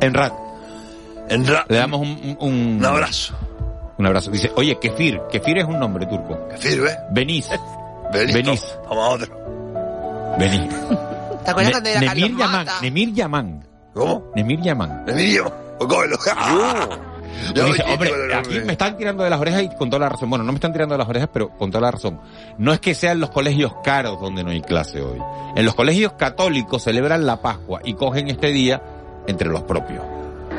Enrat. 0.00 0.32
Enra, 1.28 1.64
Le 1.68 1.76
damos 1.76 2.00
un, 2.00 2.36
un, 2.40 2.84
abrazo. 2.84 3.34
Un 3.98 4.06
abrazo. 4.06 4.30
Dice, 4.30 4.50
oye, 4.56 4.78
Kefir. 4.80 5.20
Kefir 5.30 5.58
es 5.58 5.64
un 5.64 5.78
nombre 5.78 6.04
turco. 6.06 6.48
Que 6.48 6.58
sirve. 6.58 6.96
Venís. 7.10 7.48
Venís. 8.12 8.34
Venís. 8.34 8.60
to- 8.60 8.82
Vamos 8.88 9.04
a 9.04 9.08
otro. 9.10 10.36
Venís. 10.38 10.68
¿Te 11.44 11.50
acuerdas 11.50 11.72
cuando 11.72 11.88
era 11.90 12.00
Nemir 12.14 12.36
Yaman. 12.36 12.66
Nemir 12.82 13.14
Yaman. 13.14 13.66
¿Cómo? 13.94 14.30
Nemir 14.34 14.60
Yaman. 14.60 15.04
Emilio. 15.08 15.52
Pues 15.78 15.88
cógelo. 15.88 16.16
Dices, 17.54 17.84
hombre, 17.86 18.12
aquí 18.34 18.60
me 18.64 18.72
están 18.72 18.96
tirando 18.96 19.24
de 19.24 19.30
las 19.30 19.40
orejas 19.40 19.62
y 19.62 19.68
con 19.76 19.90
toda 19.90 20.00
la 20.00 20.08
razón. 20.10 20.30
Bueno, 20.30 20.44
no 20.44 20.52
me 20.52 20.56
están 20.56 20.72
tirando 20.72 20.94
de 20.94 20.98
las 20.98 21.08
orejas, 21.08 21.28
pero 21.32 21.50
con 21.50 21.70
toda 21.70 21.82
la 21.82 21.90
razón. 21.90 22.20
No 22.58 22.72
es 22.72 22.80
que 22.80 22.94
sean 22.94 23.20
los 23.20 23.30
colegios 23.30 23.72
caros 23.82 24.20
donde 24.20 24.44
no 24.44 24.50
hay 24.50 24.60
clase 24.60 25.00
hoy. 25.00 25.18
En 25.56 25.64
los 25.64 25.74
colegios 25.74 26.12
católicos 26.14 26.82
celebran 26.82 27.26
la 27.26 27.40
Pascua 27.40 27.80
y 27.84 27.94
cogen 27.94 28.28
este 28.28 28.48
día 28.48 28.82
entre 29.26 29.48
los 29.48 29.62
propios. 29.62 30.02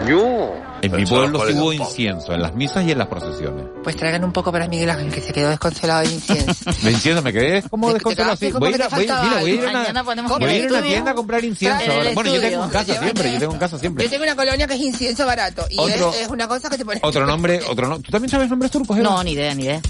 Yo. 0.08 0.54
En 0.82 0.92
mi 0.96 1.06
pueblo 1.06 1.46
sí 1.48 1.54
hubo 1.54 1.74
incienso, 1.74 2.34
en 2.34 2.42
las 2.42 2.56
misas 2.56 2.86
y 2.86 2.92
en 2.92 2.98
las 2.98 3.08
procesiones. 3.08 3.66
Pues 3.84 3.96
traigan 3.96 4.24
un 4.24 4.32
poco 4.32 4.52
para 4.52 4.68
Miguel 4.68 4.90
Ángel, 4.90 5.12
que 5.12 5.22
se 5.22 5.32
quedó 5.34 5.50
desconsolado 5.50 6.02
de 6.02 6.12
incienso. 6.14 6.72
De 6.82 6.92
incienso 6.92 7.22
me 7.22 7.32
quedé 7.34 7.62
como 7.64 7.94
desconsolado 7.94 8.38
como 8.38 8.60
Voy 8.60 8.74
a 8.74 8.76
ir 8.76 8.82
a, 8.82 8.88
voy, 8.90 9.06
mira, 9.06 9.40
voy 9.40 9.52
a 9.52 9.54
ir 9.54 9.66
a 9.66 9.70
una, 9.70 10.04
voy 10.04 10.50
a 10.50 10.58
ir 10.58 10.66
a 10.66 10.70
una 10.70 10.82
tienda 10.82 11.12
a 11.12 11.16
comprar 11.16 11.44
incienso 11.44 11.92
ahora. 11.92 12.12
Bueno, 12.14 12.34
yo 12.34 12.42
tengo 12.42 12.64
en 12.64 12.70
estudio. 12.70 12.72
casa 12.72 13.00
siempre, 13.02 13.34
yo 13.34 13.40
tengo 13.40 13.54
en 13.54 13.60
casa 13.60 13.78
siempre. 13.80 14.04
Yo 14.06 14.10
tengo 14.10 14.24
una 14.24 14.36
colonia 14.36 14.68
que 14.68 14.74
es 14.74 14.82
incienso 14.82 15.26
barato 15.26 15.66
y 15.70 15.78
Otro- 15.78 16.10
es, 16.12 16.22
es 16.22 16.28
una 16.30 16.48
cosa 16.48 16.70
que 16.70 16.78
te 16.78 16.86
pone... 16.86 17.00
Otro 17.04 17.26
nombre, 17.28 17.60
otro 17.70 17.88
no. 17.88 18.00
¿Tú 18.00 18.12
también 18.12 18.30
sabes 18.32 18.50
nombres 18.50 18.72
turcos, 18.72 18.98
Eva? 18.98 19.10
No, 19.10 19.24
ni 19.24 19.32
idea, 19.34 19.54
ni 19.54 19.64
idea. 19.64 19.82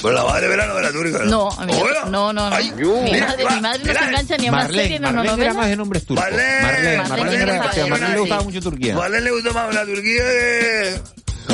Con 0.00 0.14
la 0.14 0.24
madre 0.24 0.48
verano 0.48 0.74
de 0.74 0.82
la 0.82 0.92
turca. 0.92 1.24
No, 1.24 1.50
a 1.50 1.66
mí 1.66 1.72
no, 1.72 1.78
Bueno, 1.80 2.04
no, 2.06 2.32
no. 2.32 2.50
no. 2.50 2.56
ay, 2.56 2.72
mi, 2.76 2.86
mira, 3.10 3.26
madre, 3.28 3.44
va, 3.44 3.50
mi 3.54 3.60
madre 3.60 3.84
no 3.84 3.92
se 3.98 4.04
engancha 4.04 4.36
ni 4.36 4.46
a 4.46 4.50
una 4.52 4.62
Marlene, 4.62 4.82
serie 4.82 4.98
ni 5.00 5.06
a 5.06 5.08
una 5.10 5.22
Marlene 5.22 5.44
era 5.44 5.54
más 5.54 5.68
de 5.68 5.76
nombres 5.76 6.04
turcos. 6.06 6.24
Marlene, 6.24 6.62
Marlene, 6.62 6.96
Marlene 6.98 7.46
Marlene 7.58 7.82
a 7.82 7.86
Marlene 7.86 8.12
le 8.14 8.20
gustaba 8.20 8.42
mucho 8.42 8.60
Turquía. 8.60 8.96
Vale, 8.96 9.20
le 9.20 9.30
gusta 9.30 9.52
más 9.52 9.74
la 9.74 9.84
Turquía 9.84 10.22
que... 10.24 11.00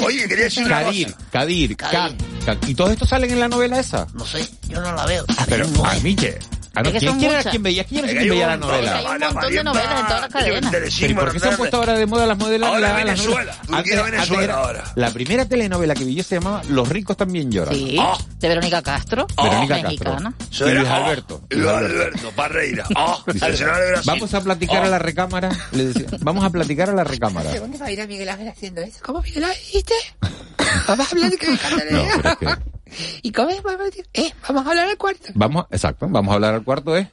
Oye, 0.05 0.29
quería 0.29 0.45
decir 0.45 0.65
una 0.65 0.83
Kadir, 0.83 1.07
cosa. 1.15 1.29
Kadir, 1.31 1.77
¿Y 2.67 2.75
todos 2.75 2.91
estos 2.93 3.09
salen 3.09 3.31
en 3.31 3.41
la 3.41 3.49
novela 3.49 3.79
esa? 3.79 4.07
No 4.15 4.25
sé, 4.27 4.47
yo 4.69 4.81
no 4.81 4.93
la 4.93 5.07
veo. 5.07 5.25
Pero, 5.49 5.67
a 5.85 5.95
mí, 6.01 6.15
che. 6.17 6.39
Ah, 6.77 6.83
no, 6.83 6.89
Es 6.89 6.95
que 6.95 6.99
¿Quién, 7.07 7.19
quién 7.21 7.31
era 7.31 7.45
quien 7.51 7.63
veía? 7.63 7.85
¿Quién 7.85 8.05
era 8.05 8.19
quien 8.19 8.31
veía 8.31 8.47
la 8.49 8.57
novela? 8.57 8.97
Hay 8.99 9.05
un 9.07 9.21
montón 9.33 9.53
de 9.55 9.63
novelas 9.63 10.01
en 10.01 10.07
todas 10.07 10.21
las 10.23 10.31
cadenas. 10.31 10.71
Pero 10.73 10.87
¿y 11.09 11.15
por 11.15 11.33
qué 11.33 11.39
se 11.39 11.49
han 11.49 11.57
puesto 11.57 11.77
ahora 11.77 11.93
de 11.95 12.07
moda 12.07 12.27
las 12.27 12.37
modelos? 12.37 12.69
Ahora 12.69 12.81
la- 12.89 12.95
Venezuela, 12.97 13.57
Antes- 13.71 13.77
antes 13.97 14.11
Venezuela 14.11 14.43
era- 14.43 14.55
ahora. 14.57 14.85
La 14.97 15.11
primera 15.13 15.45
telenovela 15.49 15.95
que 15.95 16.03
vi 16.05 16.17
yo 16.17 16.25
se 16.25 16.35
llamaba 16.35 16.63
Los 16.69 16.89
ricos 16.89 17.17
también 17.17 17.53
lloran. 17.53 17.73
Sí, 17.77 17.97
Ah. 18.01 18.19
de 18.41 18.49
Verónica 18.49 18.83
Castro, 18.83 19.25
Verónica 19.41 19.83
mexicana. 19.83 20.35
Castro. 20.37 20.69
Y 20.69 20.73
Luis 20.75 20.89
Alberto. 20.89 21.43
Luis 21.51 21.69
Alberto, 21.69 22.31
Parreira. 22.35 22.85
Ah. 22.97 23.19
Vamos 24.05 24.35
a 24.35 24.41
platicar 24.41 24.83
Ah. 24.83 24.87
a 24.87 24.89
la 24.89 24.99
recámara. 24.99 25.51
Le 25.71 25.85
decía, 25.87 26.07
vamos 26.23 26.45
a 26.45 26.51
platicar 26.51 26.91
a 26.91 26.93
la 26.93 27.05
recámara. 27.05 27.53
¿De 27.53 27.61
dónde 27.61 27.79
va 27.79 27.87
a 27.87 27.91
ir 27.93 28.01
a 28.01 28.07
Miguel 28.09 28.29
Ángel 28.29 28.49
haciendo 28.49 28.81
eso? 28.81 28.99
¿Cómo 29.05 29.23
Miguel 29.23 29.45
Ángel 29.45 29.61
dijiste? 29.65 29.95
Vamos 30.89 31.07
a 31.07 31.11
hablar 31.11 31.31
de 31.31 31.37
que 31.39 31.47
me 31.47 31.53
encanta 31.55 31.85
No, 31.91 32.01
es 32.03 32.37
que- 32.39 32.75
¿Y 33.23 33.33
cómo 33.33 33.51
es? 33.51 33.63
Vamos 33.63 33.81
a 33.81 33.85
decir, 33.85 34.07
Eh, 34.13 34.33
vamos 34.47 34.67
a 34.67 34.71
hablar 34.71 34.89
al 34.89 34.97
cuarto. 34.97 35.29
Vamos, 35.35 35.67
exacto, 35.71 36.07
vamos 36.09 36.31
a 36.31 36.35
hablar 36.35 36.55
al 36.55 36.63
cuarto, 36.65 36.97
¿eh? 36.97 37.11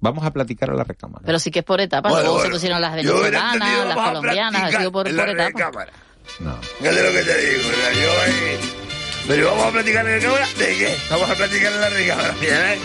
Vamos 0.00 0.24
a 0.24 0.30
platicar 0.32 0.70
a 0.70 0.74
la 0.74 0.84
recámara. 0.84 1.22
Pero 1.26 1.38
sí 1.38 1.50
que 1.50 1.58
es 1.58 1.64
por 1.64 1.80
etapas. 1.80 2.10
Bueno, 2.12 2.24
Luego 2.24 2.36
bueno. 2.38 2.50
se 2.50 2.54
pusieron 2.56 2.80
las 2.80 2.94
venezolanas, 2.94 3.86
las 3.86 3.96
colombianas, 3.96 4.62
ha 4.74 4.78
sido 4.78 4.92
por, 4.92 5.08
en 5.08 5.16
por 5.16 5.26
la 5.26 5.32
etapas. 5.32 5.52
recámara. 5.54 5.92
No. 6.38 6.56
Fíjate 6.78 7.02
lo 7.02 7.12
que 7.12 7.22
te 7.22 7.38
digo, 7.38 7.62
yo 7.70 8.22
ahí... 8.22 8.60
Pero 9.28 9.46
vamos 9.50 9.66
a 9.66 9.70
platicar 9.72 10.06
en 10.08 10.16
la 10.18 10.24
cámara, 10.24 10.46
¿de 10.58 10.66
qué? 10.78 10.96
Vamos 11.10 11.30
a 11.30 11.34
platicar 11.34 11.72
en 11.72 11.80
la 11.80 11.88
recámara, 11.90 12.34
mira, 12.40 12.74
¿eh? 12.74 12.78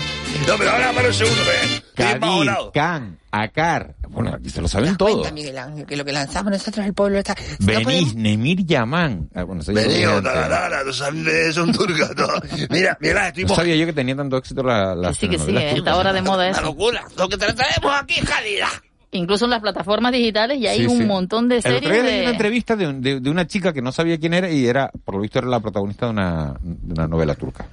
No, 0.47 0.57
pero 0.59 0.69
ahora 0.71 0.91
para 0.93 1.07
un 1.07 1.13
segundo, 1.13 1.41
¿eh? 1.41 1.81
Empajonado. 1.97 2.71
Khan, 2.71 3.17
Akar. 3.31 3.95
Bueno, 4.09 4.31
aquí 4.35 4.49
se 4.49 4.61
lo 4.61 4.67
saben 4.67 4.95
todos. 4.95 5.31
Miguel 5.33 5.57
Ángel, 5.57 5.85
que 5.85 5.95
lo 5.95 6.05
que 6.05 6.11
lanzamos 6.11 6.51
nosotros, 6.51 6.85
el 6.85 6.93
pueblo 6.93 7.17
está... 7.17 7.35
podemos- 7.65 8.13
Nemir 8.15 8.63
Yaman. 8.65 9.29
Ah, 9.33 9.43
bueno, 9.43 9.61
eso 9.61 9.71
ya 9.71 9.81
lo 9.81 9.87
Vení, 9.87 9.93
dije 9.99 10.07
otra 10.07 10.31
antes. 10.31 10.43
tarara, 10.49 10.83
tú 10.83 10.93
sabes, 10.93 11.55
son 11.55 11.71
turcas, 11.71 12.13
todo. 12.15 12.33
Mira, 12.69 12.97
mira, 13.01 13.27
estoy 13.29 13.45
No 13.45 13.55
sabía 13.55 13.75
yo 13.75 13.85
que 13.87 13.93
tenía 13.93 14.15
tanto 14.15 14.37
éxito 14.37 14.61
la, 14.63 14.93
la 14.93 15.13
Sí, 15.13 15.27
que 15.27 15.39
sí, 15.39 15.55
está 15.55 15.75
turcas. 15.75 15.93
ahora 15.95 16.13
de 16.13 16.21
moda 16.21 16.43
Una 16.47 16.51
eso. 16.51 16.61
locura. 16.61 17.03
Lo 17.17 17.27
que 17.27 17.37
traemos 17.37 17.93
aquí 17.99 18.15
es 18.19 18.29
calidad. 18.29 18.67
Incluso 19.11 19.45
en 19.45 19.51
las 19.51 19.61
plataformas 19.61 20.11
digitales 20.11 20.59
ya 20.61 20.71
hay 20.71 20.79
Sí, 20.81 20.85
un 20.87 20.97
sí. 20.99 21.03
montón 21.05 21.47
de 21.49 21.55
El 21.55 21.59
otro 21.59 21.71
series 21.73 21.91
día 21.93 22.03
leí 22.03 22.19
una 22.19 22.25
de... 22.27 22.31
entrevista 22.33 22.75
de, 22.75 22.87
un- 22.87 23.01
de- 23.01 23.19
de 23.21 23.29
una 23.29 23.47
chica 23.47 23.71
que 23.73 23.81
no 23.81 23.91
sabía 23.91 24.19
quién 24.19 24.33
era 24.33 24.49
y 24.51 24.67
era, 24.67 24.91
por 25.05 25.15
lo 25.15 25.21
visto, 25.21 25.39
era 25.39 25.47
la 25.47 25.59
protagonista 25.61 26.05
de 26.07 26.11
una, 26.11 26.53
de 26.61 26.93
una 26.93 27.07
novela 27.07 27.33
turca. 27.35 27.65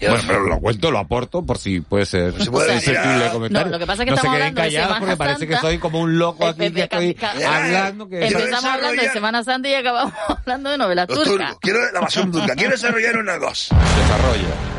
Bueno, 0.00 0.22
pero 0.26 0.46
lo 0.46 0.60
cuento, 0.60 0.90
lo 0.90 0.98
aporto 0.98 1.44
por 1.44 1.58
si 1.58 1.80
puede 1.80 2.06
ser 2.06 2.32
se 2.42 2.50
puede 2.50 2.72
ah, 2.98 3.30
comentario. 3.32 3.66
No, 3.66 3.72
lo 3.72 3.78
que 3.78 3.86
pasa 3.86 4.02
es 4.02 4.06
que 4.06 4.10
no 4.10 4.16
se 4.16 4.20
estamos 4.20 4.36
queden 4.36 4.48
hablando 4.48 4.62
de 4.62 4.68
callados 4.68 4.98
porque 4.98 5.16
parece 5.16 5.46
que 5.46 5.56
soy 5.56 5.78
como 5.78 6.00
un 6.00 6.18
loco 6.18 6.46
aquí 6.46 6.64
eh, 6.64 6.72
que 6.72 6.82
estoy 6.82 7.16
hablando 7.44 8.08
que... 8.08 8.26
Empezamos 8.26 8.64
hablando 8.64 9.02
de 9.02 9.10
Semana 9.10 9.44
Santa 9.44 9.68
y 9.68 9.74
acabamos 9.74 10.14
hablando 10.28 10.70
de 10.70 10.78
novelas 10.78 11.06
turcas. 11.08 11.56
Quiero 11.60 11.92
la 11.92 12.00
pasión 12.00 12.30
turca. 12.30 12.54
Quiero 12.54 12.72
desarrollar 12.72 13.16
una 13.16 13.38
cosa. 13.38 13.76
Desarrolla. 13.76 14.78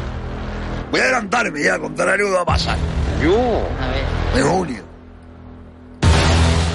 Voy 0.92 1.00
a 1.00 1.04
adelantarme 1.04 1.64
ya, 1.64 1.78
contar 1.78 2.10
algo 2.10 2.30
que 2.30 2.36
va 2.36 2.42
a 2.42 2.46
pasar. 2.46 2.78
Yo. 3.22 3.68
A 3.80 3.88
ver. 3.90 4.04
En 4.36 4.50
junio. 4.50 4.90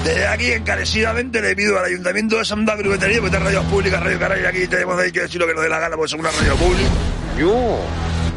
Desde 0.05 0.27
aquí, 0.27 0.51
encarecidamente, 0.51 1.41
le 1.41 1.55
pido 1.55 1.79
al 1.79 1.85
Ayuntamiento 1.85 2.37
de 2.37 2.45
Santa 2.45 2.77
Cruz 2.77 2.93
de 2.93 2.99
Tenerife, 2.99 3.21
porque 3.21 3.35
esta 3.35 3.45
radio 3.45 3.61
es 3.61 3.67
pública, 3.67 3.99
Radio 3.99 4.19
Canarias, 4.19 4.49
aquí 4.49 4.67
tenemos 4.67 4.97
derecho 4.97 5.21
a 5.21 5.23
decir 5.23 5.41
lo 5.41 5.47
que 5.47 5.53
nos 5.55 5.63
dé 5.63 5.69
la 5.69 5.79
gana, 5.79 5.95
porque 5.95 6.09
somos 6.09 6.27
una 6.27 6.39
radio 6.39 6.55
pública. 6.55 6.89
Yo. 7.39 7.79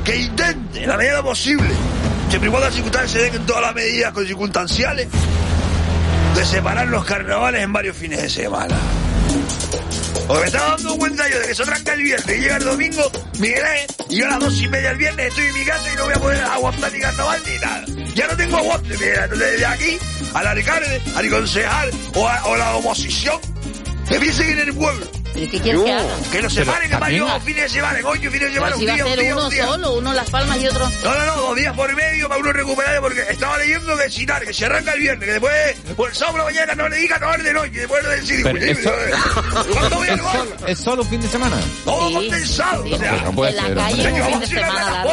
Que 0.05 0.17
intente, 0.17 0.83
en 0.83 0.89
la 0.89 0.97
medida 0.97 1.17
de 1.17 1.23
posible, 1.23 1.69
y 2.31 2.37
cuando 2.39 2.61
las 2.61 2.75
circunstancias 2.75 3.13
se 3.13 3.23
den 3.23 3.35
en 3.35 3.47
todas 3.47 3.63
las 3.63 3.75
medidas 3.75 4.15
circunstanciales, 4.15 5.09
de 6.35 6.47
separar 6.47 6.87
los 6.87 7.05
carnavales 7.05 7.63
en 7.63 7.73
varios 7.73 7.97
fines 7.97 8.23
de 8.23 8.31
semana. 8.31 8.77
Porque 10.27 10.43
me 10.43 10.47
estaba 10.47 10.77
dando 10.77 10.97
cuenta 10.99 11.29
yo 11.29 11.41
de 11.41 11.47
que 11.49 11.55
se 11.55 11.65
tranca 11.65 11.95
el 11.95 12.03
viernes 12.03 12.39
y 12.39 12.41
llega 12.41 12.57
el 12.59 12.65
domingo, 12.65 13.11
Ángel, 13.41 13.87
y 14.11 14.17
yo 14.17 14.27
a 14.27 14.29
las 14.31 14.41
dos 14.41 14.63
y 14.63 14.69
media 14.69 14.91
del 14.91 14.99
viernes 14.99 15.29
estoy 15.29 15.47
en 15.47 15.55
mi 15.55 15.65
casa 15.65 15.93
y 15.93 15.97
no 15.97 16.05
voy 16.05 16.15
a 16.15 16.19
poder 16.19 16.45
aguantar 16.45 16.93
ni 16.93 17.01
carnaval 17.01 17.41
ni 17.47 17.59
nada. 17.59 17.85
Ya 18.15 18.27
no 18.29 18.37
tengo 18.37 18.57
aguante. 18.59 18.95
Entonces, 18.95 19.31
desde 19.39 19.67
aquí, 19.67 19.99
a 20.35 20.43
la 20.43 20.51
alcalde, 20.51 21.03
al 21.17 21.31
concejal 21.31 21.91
o 22.15 22.29
a, 22.29 22.47
o 22.47 22.55
a 22.55 22.59
la 22.59 22.77
oposición, 22.77 23.41
que 24.09 24.21
piensen 24.21 24.51
en 24.51 24.69
el 24.69 24.75
pueblo. 24.75 25.18
¿Y 25.35 25.47
qué 25.49 25.61
quieres 25.61 25.83
que 25.83 25.93
haga? 25.93 26.03
Que 26.33 26.43
nos 26.43 26.53
Pero 26.55 26.65
separen 26.67 26.93
en 26.93 26.99
también- 26.99 27.25
varios 27.25 27.45
fines 27.45 27.63
de 27.63 27.69
semana, 27.69 27.99
ocho 28.05 28.31
fines 28.31 28.41
de 28.49 28.53
semana, 28.55 28.75
un 28.75 28.81
si 28.81 28.87
va 28.87 28.95
día, 28.95 29.03
a 29.03 29.07
un 29.07 29.17
día, 29.19 29.35
uno 29.35 29.45
un 29.45 29.51
día. 29.51 29.67
solo, 29.67 29.93
uno 29.95 30.13
Las 30.13 30.31
Palmas 30.31 30.59
y 30.63 30.67
otro... 30.67 30.91
No, 31.05 31.15
no, 31.15 31.27
no, 31.27 31.37
dos 31.37 31.57
días 31.57 31.75
por 31.77 31.95
medio 31.95 32.29
para 32.29 32.41
uno 32.41 32.53
recuperar, 32.53 33.01
porque 33.01 33.25
estaba 33.29 33.59
leyendo 33.59 33.97
que 33.97 34.11
citar, 34.11 34.45
que 34.45 34.53
se 34.53 34.67
arranca 34.67 34.93
el 34.93 35.01
viernes, 35.01 35.25
que 35.27 35.33
después, 35.33 35.77
pues 35.97 36.13
el 36.13 36.17
sábado 36.19 36.39
por 36.39 36.41
la 36.41 36.45
mañana 36.61 36.75
no 36.75 36.89
le 36.89 36.97
diga 36.97 37.19
no 37.19 37.43
de 37.43 37.53
noche, 37.53 37.71
después 37.71 38.03
lo 38.05 38.11
decir, 38.11 38.41
Pero 38.43 38.59
eso- 38.59 38.93
¿cuándo 39.73 39.97
voy 39.97 40.07
¿Es 40.09 40.13
al 40.13 40.21
gol? 40.23 40.33
solo, 40.33 40.67
¿Es 40.67 40.79
solo 40.79 41.03
un 41.03 41.09
fin 41.09 41.21
de 41.21 41.29
semana? 41.29 41.57
Todo 41.85 42.09
Sí, 42.09 42.15
condensado, 42.15 42.85
sí, 42.85 42.93
o 42.95 42.99
sea, 42.99 43.13
no 43.25 43.33
puede 43.33 43.51
en 43.51 43.57
la 43.57 43.63
ser, 43.67 43.75
calle 43.77 44.23
un 44.23 44.29
fin 44.31 44.41
de 44.41 44.47
semana. 44.47 45.05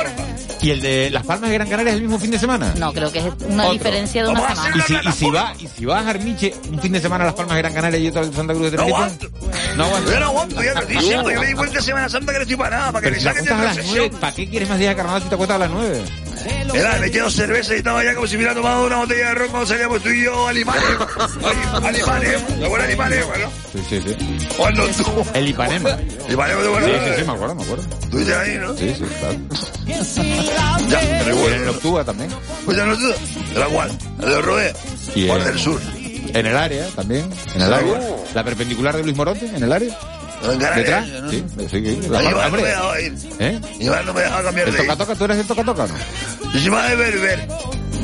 ¿Y 0.62 0.71
el 0.71 0.82
de 0.82 1.10
Las 1.12 1.23
Palmas 1.23 1.49
de 1.49 1.56
Gran 1.58 1.69
Canaria 1.69 1.91
es 1.91 1.95
el 1.97 2.01
mismo 2.01 2.17
fin 2.17 2.32
de 2.32 2.39
semana? 2.39 2.73
No, 2.78 2.91
creo 2.91 3.12
que 3.12 3.19
es 3.19 3.25
una 3.47 3.63
Otro. 3.65 3.73
diferencia 3.73 4.23
de 4.23 4.30
una 4.30 4.39
Vamos 4.41 4.58
semana. 4.58 4.78
¿Y 4.78 4.82
si, 4.82 5.10
y 5.10 5.12
si 5.12 5.30
va, 5.30 5.54
y 5.60 5.67
si 5.67 5.86
vas 5.86 6.06
a 6.06 6.10
Armiche 6.10 6.54
un 6.71 6.80
fin 6.82 6.91
de 6.93 6.99
semana 7.01 7.23
a 7.23 7.28
Las 7.28 7.36
Palmas 7.36 7.56
de 7.56 7.62
Gran 7.62 7.73
Canaria 7.73 7.99
y 7.99 8.08
otro 8.08 8.21
a 8.21 8.23
Santa 8.23 8.54
Cruz 8.54 8.71
de 8.71 8.78
No 8.78 8.86
Tenerife? 8.86 8.95
aguanto. 8.95 9.30
No 9.75 9.84
aguanto. 9.86 10.05
Yo 10.06 10.20
no 10.20 10.26
aguanto, 10.28 10.63
ya 10.63 10.74
te 10.74 10.80
estoy 10.82 10.96
diciendo, 10.98 11.32
yo 11.32 11.39
me 11.41 11.48
di 11.48 11.54
cuenta 11.54 11.78
en 11.80 11.84
Semana 11.84 12.10
Santa 12.10 12.32
que 12.32 12.38
no 12.39 12.41
estoy 12.44 12.58
para 12.58 12.78
nada, 12.78 12.91
para 12.91 13.04
que 13.06 13.12
me 13.12 13.20
saquen 13.20 13.44
de 13.46 13.52
acuestas 13.52 13.60
a 13.60 13.63
las 13.63 13.76
nueve, 13.76 13.89
procesión. 14.00 14.20
¿para 14.22 14.36
qué 14.36 14.50
quieres 14.50 14.70
más 14.70 14.80
días 14.80 14.89
de 14.91 14.96
carnaval 14.96 15.22
si 15.24 15.30
te 15.30 15.36
acuestas 15.36 15.56
a 15.56 15.60
las 15.60 15.70
nueve? 15.72 16.02
Era, 16.76 16.98
me 17.00 17.10
quedo 17.12 17.30
cerveza 17.32 17.74
y 17.74 17.78
estaba 17.78 18.04
ya 18.04 18.13
como 18.13 18.28
si 18.28 18.36
hubiera 18.36 18.54
tomado 18.54 18.86
una 18.86 18.98
botella 18.98 19.30
de 19.30 19.36
ron 19.36 19.48
cuando 19.50 19.68
salíamos 19.68 20.04
tú 20.04 20.10
y 20.10 20.24
yo 20.24 20.48
a 20.48 20.54
Limanema. 20.54 21.08
A 21.84 21.91
Limanema, 21.91 22.46
¿te 22.60 22.65
acuerdas 22.65 22.88
de 22.88 22.94
Limanema, 22.94 23.38
no? 23.38 23.52
Sí, 23.72 23.80
sí, 23.89 24.02
sí. 24.06 24.48
Cuando 24.58 24.86
tú... 24.88 25.26
El 25.34 25.48
Ipanema. 25.48 25.98
Limanema, 26.30 26.60
¿te 26.62 26.65
Sí, 26.65 26.68
acuerdas? 26.68 27.02
sí, 27.06 27.12
sí, 27.18 27.24
me 27.26 27.32
acuerdo, 27.34 27.56
me 27.56 27.63
acuerdo. 27.63 27.84
Tú 28.12 28.18
dices 28.20 28.36
ahí, 28.36 28.58
¿no? 28.60 28.78
Sí, 28.78 28.96
sí, 28.96 29.04
claro. 29.20 30.86
Ya, 30.88 31.00
pero 31.24 31.36
en 31.36 31.41
bueno. 31.41 31.56
el 31.56 31.65
Noctua 31.65 32.04
también. 32.04 32.30
Pues 32.65 32.78
ya 32.78 32.86
no 32.86 32.96
tú. 32.98 33.08
¿De 33.54 33.60
la 33.60 33.65
cual? 33.68 33.98
¿De 34.20 34.41
rodea? 34.41 34.74
Y 35.15 35.30
¿O 35.30 35.38
en- 35.38 35.44
del 35.46 35.60
sur? 35.60 35.82
En 36.34 36.46
el 36.46 36.58
área 36.58 36.86
también. 36.96 37.30
En 37.56 37.62
el 37.62 37.74
área. 37.74 38.02
La 38.36 38.43
perpendicular 38.43 38.95
de 38.98 39.04
Luis 39.04 39.15
Morote, 39.15 39.45
en 39.48 39.63
el 39.63 39.71
área. 39.71 39.98
¿Detrás? 40.76 41.08
¿no? 41.08 41.30
Sí, 41.32 41.43
sí, 41.58 41.67
sí. 41.69 42.08
La 42.10 42.21
Iván 42.21 42.34
no 42.34 42.38
me 42.38 42.45
hombre. 42.45 42.63
dejaba 42.65 43.02
ir. 43.02 43.13
¿Eh? 43.39 43.62
Iván 43.80 44.06
no 44.06 44.13
me 44.13 44.21
dejaba 44.21 44.43
cambiar 44.43 44.67
¿El 44.67 44.74
de 44.76 44.82
ir. 44.82 44.88
toca 44.88 44.98
toca? 44.98 45.15
¿Tú 45.15 45.24
eres 45.26 45.38
el 45.38 45.48
toca 45.48 45.63
toca 45.63 45.84
o 45.86 45.88
no? 45.88 45.93
Yo 46.54 46.60
soy 46.60 46.69
más 46.69 46.89
de 46.89 46.95
berber. 46.98 47.48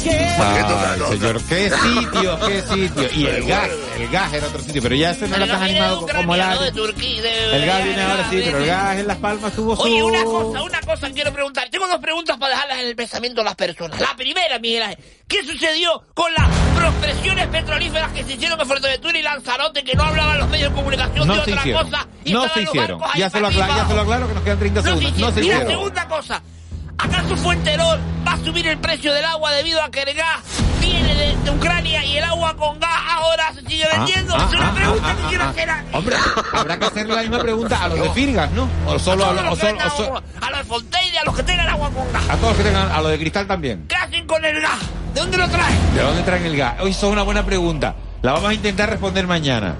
Ay, 0.09 0.63
toca? 0.63 1.07
señor, 1.09 1.41
qué 1.43 1.69
sitio, 1.69 2.39
qué 2.47 2.61
sitio. 2.61 3.09
Y 3.15 3.25
el 3.27 3.45
gas, 3.45 3.69
el 3.97 4.09
gas 4.09 4.33
era 4.33 4.47
otro 4.47 4.61
sitio, 4.61 4.81
pero 4.81 4.95
ya 4.95 5.11
ese 5.11 5.27
no 5.27 5.35
era 5.35 5.47
tan 5.47 5.63
animado 5.63 6.07
como 6.07 6.35
el 6.35 6.41
área. 6.41 6.59
El 6.67 7.65
gas 7.65 7.83
viene 7.83 8.01
ahora 8.01 8.29
sí, 8.29 8.41
pero 8.43 8.57
el 8.59 8.65
gas 8.65 8.97
en 8.99 9.07
Las 9.07 9.17
Palmas 9.17 9.53
tuvo 9.53 9.75
su... 9.75 9.81
Oye, 9.83 10.03
una 10.03 10.23
cosa, 10.23 10.61
una 10.63 10.81
cosa 10.81 11.09
quiero 11.11 11.31
preguntar. 11.33 11.69
Tengo 11.69 11.87
dos 11.87 11.99
preguntas 11.99 12.37
para 12.37 12.55
dejarlas 12.55 12.79
en 12.79 12.87
el 12.87 12.95
pensamiento 12.95 13.41
de 13.41 13.45
las 13.45 13.55
personas. 13.55 13.99
La 13.99 14.15
primera, 14.15 14.59
Miguel 14.59 14.83
Ángel, 14.83 14.99
¿qué 15.27 15.43
sucedió 15.43 16.03
con 16.13 16.33
las 16.33 16.47
prospesiones 16.75 17.47
petrolíferas 17.47 18.11
que 18.11 18.23
se 18.23 18.33
hicieron 18.33 18.59
en 18.59 18.67
Fuerteventura 18.67 19.17
y 19.17 19.21
Lanzarote, 19.21 19.83
que 19.83 19.95
no 19.95 20.03
hablaban 20.03 20.37
los 20.39 20.49
medios 20.49 20.69
de 20.71 20.75
comunicación 20.75 21.27
No 21.27 21.33
de 21.35 21.39
otra 21.41 21.55
hicieron. 21.55 21.83
cosa? 21.83 22.07
Y 22.23 22.33
No 22.33 22.47
se 22.49 22.61
hicieron. 22.61 23.01
Ya 23.15 23.29
se, 23.29 23.39
lo 23.39 23.47
aclaro, 23.47 23.75
ya 23.75 23.87
se 23.87 23.93
lo 23.93 24.01
aclaro 24.01 24.27
que 24.27 24.33
nos 24.33 24.43
quedan 24.43 24.59
30 24.59 24.81
No 24.81 24.83
se 24.83 24.89
segundos. 24.89 25.19
No 25.19 25.31
se 25.31 25.39
hicieron. 25.41 25.61
Y 25.61 25.65
la 25.65 25.71
segunda 25.71 26.07
cosa, 26.07 26.43
¿acaso 27.03 27.35
Fuenterol 27.37 27.99
va 28.27 28.33
a 28.33 28.37
subir 28.37 28.67
el 28.67 28.77
precio 28.77 29.13
del 29.13 29.25
agua 29.25 29.51
debido 29.51 29.81
a 29.83 29.89
que 29.89 30.01
el 30.03 30.13
gas 30.15 30.39
viene 30.79 31.13
de, 31.15 31.35
de 31.37 31.51
Ucrania 31.51 32.03
y 32.05 32.17
el 32.17 32.23
agua 32.23 32.55
con 32.55 32.79
gas 32.79 32.89
ahora 33.09 33.53
se 33.53 33.61
sigue 33.67 33.85
Ah, 33.91 33.97
vendiendo? 33.97 34.35
ah, 34.35 34.47
es 34.51 34.57
una 34.59 34.69
ah, 34.69 34.73
pregunta 34.75 35.07
ah, 35.09 35.15
que 35.15 35.21
ah, 35.23 35.25
quiero 35.29 35.43
ah. 35.43 35.49
hacer 35.49 35.69
a... 35.69 35.83
Hombre, 35.93 36.15
habrá 36.53 36.79
que 36.79 36.85
hacerle 36.85 37.15
la 37.15 37.21
misma 37.21 37.39
pregunta 37.39 37.83
a 37.83 37.87
los 37.89 37.99
de 38.01 38.09
Firgas, 38.11 38.51
¿no? 38.51 38.67
O 38.85 38.99
solo 38.99 39.25
a, 39.25 39.33
los- 39.33 39.43
o 39.43 39.55
solo- 39.55 40.13
o 40.13 40.45
a 40.45 40.49
los 40.49 40.59
de 40.59 40.65
Fontaine, 40.65 41.17
a 41.19 41.23
los 41.25 41.35
que 41.35 41.43
tengan 41.43 41.69
agua 41.69 41.89
con 41.91 42.11
gas. 42.13 42.23
a 42.29 42.35
todos 42.37 42.49
los 42.49 42.57
que 42.57 42.63
tengan, 42.63 42.91
a 42.91 43.01
los 43.01 43.11
de 43.11 43.19
Cristal 43.19 43.47
también. 43.47 43.85
¿Qué 43.87 43.95
hacen 43.95 44.25
con 44.27 44.43
el 44.43 44.59
gas? 44.61 44.79
¿De 45.13 45.19
dónde 45.21 45.37
lo 45.37 45.47
traen? 45.49 45.95
¿De 45.95 46.01
dónde 46.01 46.23
traen 46.23 46.45
el 46.45 46.57
gas? 46.57 46.75
Hoy 46.81 46.91
eso 46.91 47.07
es 47.07 47.13
una 47.13 47.23
buena 47.23 47.45
pregunta. 47.45 47.95
La 48.21 48.33
vamos 48.33 48.49
a 48.49 48.53
intentar 48.53 48.89
responder 48.89 49.27
mañana. 49.27 49.75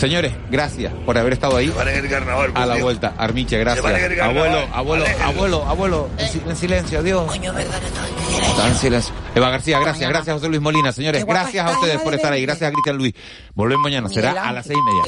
Señores, 0.00 0.32
gracias 0.50 0.94
por 1.04 1.18
haber 1.18 1.34
estado 1.34 1.58
ahí. 1.58 1.68
Van 1.68 1.86
el 1.86 2.08
carnaval, 2.08 2.52
A 2.54 2.64
la 2.64 2.74
Dios. 2.74 2.84
vuelta. 2.84 3.12
Armiche, 3.18 3.58
gracias. 3.58 3.84
Abuelo, 4.22 4.66
abuelo, 4.72 5.04
abuelo, 5.22 5.64
abuelo. 5.68 6.08
En 6.16 6.26
si- 6.28 6.40
En 6.48 6.56
silencio, 6.56 7.00
adiós. 7.00 7.30
Está 7.36 8.66
en 8.68 8.74
silencio. 8.76 9.14
Eva 9.34 9.50
García, 9.50 9.78
gracias, 9.78 10.08
gracias 10.08 10.34
José 10.34 10.48
Luis 10.48 10.60
Molina, 10.60 10.90
señores, 10.92 11.24
gracias 11.24 11.64
a 11.66 11.70
ustedes 11.72 12.00
por 12.00 12.14
estar 12.14 12.32
ahí, 12.32 12.42
gracias 12.42 12.68
a 12.70 12.72
Cristian 12.72 12.96
Luis. 12.96 13.14
Volvemos 13.54 13.82
mañana, 13.84 14.08
será 14.08 14.48
a 14.48 14.52
las 14.52 14.66
seis 14.66 14.78
y 14.78 14.82
media. 14.82 15.02